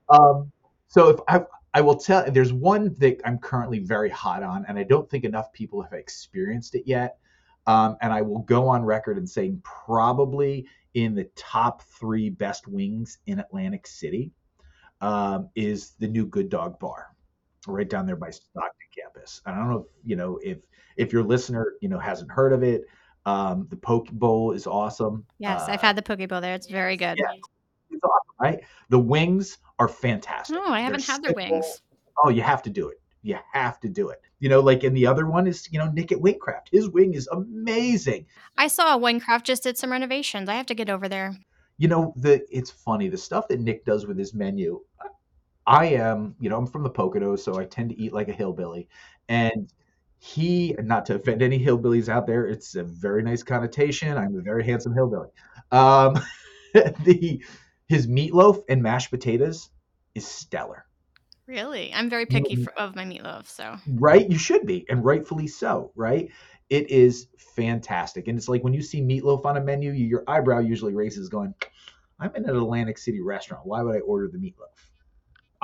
Um, 0.09 0.51
so 0.88 1.09
if 1.09 1.21
I, 1.29 1.40
I 1.75 1.81
will 1.81 1.97
tell, 1.97 2.31
there's 2.31 2.53
one 2.53 2.95
that 2.99 3.21
I'm 3.25 3.39
currently 3.39 3.81
very 3.81 4.09
hot 4.09 4.45
on, 4.45 4.65
and 4.69 4.79
I 4.79 4.85
don't 4.85 5.11
think 5.11 5.25
enough 5.25 5.53
people 5.53 5.83
have 5.83 5.93
experienced 5.93 6.77
it 6.77 6.85
yet. 6.87 7.19
Um, 7.67 7.97
and 8.01 8.13
I 8.13 8.23
will 8.23 8.41
go 8.41 8.69
on 8.69 8.85
record 8.85 9.19
and 9.19 9.29
saying 9.29 9.61
probably 9.65 10.67
in 10.95 11.15
the 11.15 11.25
top 11.35 11.83
three 11.83 12.31
best 12.31 12.69
wings 12.69 13.19
in 13.27 13.41
Atlantic 13.41 13.87
City 13.87 14.31
um, 15.01 15.49
is 15.57 15.95
the 15.99 16.07
new 16.07 16.27
Good 16.27 16.49
Dog 16.49 16.79
Bar, 16.79 17.09
right 17.67 17.89
down 17.89 18.07
there 18.07 18.17
by 18.17 18.31
Stockton 18.31 18.71
campus. 18.97 19.41
I 19.45 19.53
don't 19.53 19.69
know 19.69 19.79
if 19.79 19.87
you 20.05 20.15
know 20.17 20.39
if 20.43 20.59
if 20.97 21.13
your 21.13 21.25
listener 21.25 21.73
you 21.81 21.89
know 21.89 21.99
hasn't 21.99 22.31
heard 22.31 22.53
of 22.53 22.63
it. 22.63 22.83
Um, 23.27 23.67
the 23.71 23.77
Poke 23.77 24.11
Bowl 24.13 24.53
is 24.53 24.67
awesome. 24.67 25.25
Yes, 25.39 25.63
uh, 25.63 25.73
I've 25.73 25.81
had 25.81 25.97
the 25.97 26.03
poke 26.03 26.29
bowl 26.29 26.43
there. 26.43 26.55
It's 26.55 26.67
very 26.69 26.97
good. 26.99 27.17
Yeah, 27.19 27.33
it's 27.91 28.05
awesome, 28.05 28.35
right? 28.39 28.61
The 28.91 28.99
wings 28.99 29.57
are 29.79 29.89
fantastic. 29.89 30.57
Oh, 30.59 30.73
I 30.73 30.81
haven't 30.81 31.07
They're 31.07 31.15
had 31.15 31.23
their 31.23 31.35
simple. 31.35 31.59
wings. 31.59 31.83
Oh, 32.23 32.29
you 32.29 32.43
have 32.43 32.63
to 32.63 32.71
do 32.71 32.89
it. 32.89 33.01
You 33.23 33.39
have 33.53 33.81
to 33.81 33.89
do 33.89 34.11
it. 34.11 34.21
You 34.39 34.49
know, 34.49 34.61
like, 34.61 34.85
and 34.85 34.97
the 34.97 35.07
other 35.07 35.27
one 35.27 35.47
is, 35.47 35.69
you 35.73 35.79
know, 35.79 35.91
Nick 35.91 36.13
at 36.13 36.19
Wingcraft. 36.19 36.69
His 36.71 36.91
wing 36.91 37.15
is 37.15 37.27
amazing. 37.29 38.27
I 38.59 38.69
saw 38.69 38.99
Wingcraft 38.99 39.45
just 39.45 39.63
did 39.63 39.79
some 39.79 39.91
renovations. 39.91 40.49
I 40.49 40.55
have 40.55 40.67
to 40.67 40.75
get 40.75 40.91
over 40.91 41.09
there. 41.09 41.35
You 41.79 41.89
know, 41.89 42.13
the 42.17 42.45
it's 42.51 42.71
funny 42.71 43.09
the 43.09 43.17
stuff 43.19 43.49
that 43.49 43.61
Nick 43.61 43.85
does 43.85 44.07
with 44.07 44.19
his 44.19 44.35
menu. 44.35 44.81
I 45.67 45.87
am, 45.87 46.37
you 46.39 46.51
know, 46.51 46.59
I'm 46.59 46.67
from 46.67 46.83
the 46.83 46.91
Poconos, 46.91 47.41
so 47.41 47.59
I 47.59 47.65
tend 47.65 47.89
to 47.91 48.01
eat 48.01 48.13
like 48.13 48.29
a 48.29 48.33
hillbilly, 48.33 48.89
and 49.29 49.73
he, 50.19 50.75
not 50.79 51.07
to 51.07 51.15
offend 51.17 51.43
any 51.43 51.63
hillbillies 51.63 52.09
out 52.09 52.27
there, 52.27 52.47
it's 52.47 52.77
a 52.77 52.83
very 52.85 53.23
nice 53.23 53.43
connotation. 53.43 54.17
I'm 54.17 54.39
a 54.39 54.41
very 54.41 54.65
handsome 54.65 54.95
hillbilly. 54.95 55.29
Um, 55.71 56.19
the 56.75 57.43
his 57.87 58.07
meatloaf 58.07 58.62
and 58.68 58.83
mashed 58.83 59.11
potatoes 59.11 59.70
is 60.14 60.27
stellar. 60.27 60.87
Really? 61.47 61.92
I'm 61.92 62.09
very 62.09 62.27
You 62.29 62.38
know, 62.38 62.42
picky 62.42 62.55
mm-hmm. 62.57 62.64
for, 62.64 62.79
of 62.79 62.97
my 62.97 63.05
meatloaf, 63.05 63.47
so. 63.47 63.77
right? 63.87 64.29
You 64.29 64.38
should 64.38 64.66
be, 64.66 64.87
and 64.88 65.05
rightfully 65.05 65.47
so, 65.47 65.92
right? 65.94 66.31
It 66.70 66.90
is 66.90 67.29
fantastic. 67.37 68.29
And 68.29 68.38
it's 68.38 68.49
like 68.49 68.64
when 68.64 68.73
you 68.73 68.83
see 68.83 69.03
meatloaf 69.03 69.44
on 69.44 69.59
a 69.59 69.61
menu, 69.61 69.92
your 69.92 70.25
eyebrow 70.27 70.61
usually 70.61 70.94
raises 70.94 71.29
going, 71.29 71.55
I'm 72.18 72.35
in 72.35 72.49
an 72.49 72.57
Atlantic 72.57 72.97
City 72.97 73.20
restaurant. 73.20 73.66
Why 73.66 73.83
would 73.83 73.94
I 73.94 74.01
order 74.01 74.29
the 74.29 74.38
meatloaf? 74.38 74.81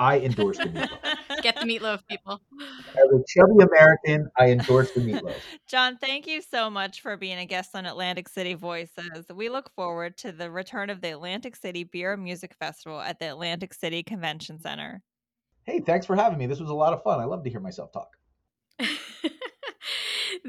I 0.01 0.17
endorse 0.19 0.57
the 0.57 0.63
meatloaf. 0.63 1.41
Get 1.43 1.57
the 1.57 1.61
meatloaf, 1.61 1.99
people. 2.09 2.41
As 2.89 3.03
a 3.13 3.23
chubby 3.27 3.63
American, 3.63 4.31
I 4.35 4.49
endorse 4.49 4.89
the 4.91 4.99
meatloaf. 4.99 5.35
Jon, 5.67 5.97
thank 5.97 6.25
you 6.25 6.41
so 6.41 6.71
much 6.71 7.01
for 7.01 7.17
being 7.17 7.37
a 7.37 7.45
guest 7.45 7.75
on 7.75 7.85
Atlantic 7.85 8.27
City 8.27 8.55
Voices. 8.55 9.27
We 9.31 9.49
look 9.49 9.69
forward 9.75 10.17
to 10.17 10.31
the 10.31 10.49
return 10.49 10.89
of 10.89 11.01
the 11.01 11.11
Atlantic 11.11 11.55
City 11.55 11.83
Beer 11.83 12.13
and 12.13 12.23
Music 12.23 12.55
Festival 12.59 12.99
at 12.99 13.19
the 13.19 13.29
Atlantic 13.29 13.75
City 13.75 14.01
Convention 14.01 14.59
Center. 14.59 15.03
Hey, 15.65 15.81
thanks 15.81 16.07
for 16.07 16.15
having 16.15 16.39
me. 16.39 16.47
This 16.47 16.59
was 16.59 16.71
a 16.71 16.75
lot 16.75 16.93
of 16.93 17.03
fun. 17.03 17.19
I 17.19 17.25
love 17.25 17.43
to 17.43 17.51
hear 17.51 17.59
myself 17.59 17.91
talk. 17.91 18.09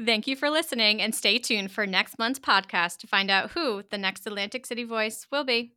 Thank 0.03 0.25
you 0.25 0.35
for 0.35 0.49
listening 0.49 0.99
and 0.99 1.13
stay 1.13 1.37
tuned 1.37 1.71
for 1.71 1.85
next 1.85 2.17
month's 2.17 2.39
podcast 2.39 2.97
to 2.99 3.07
find 3.07 3.29
out 3.29 3.51
who 3.51 3.83
the 3.91 3.99
next 3.99 4.25
Atlantic 4.25 4.65
City 4.65 4.83
voice 4.83 5.27
will 5.31 5.43
be. 5.43 5.73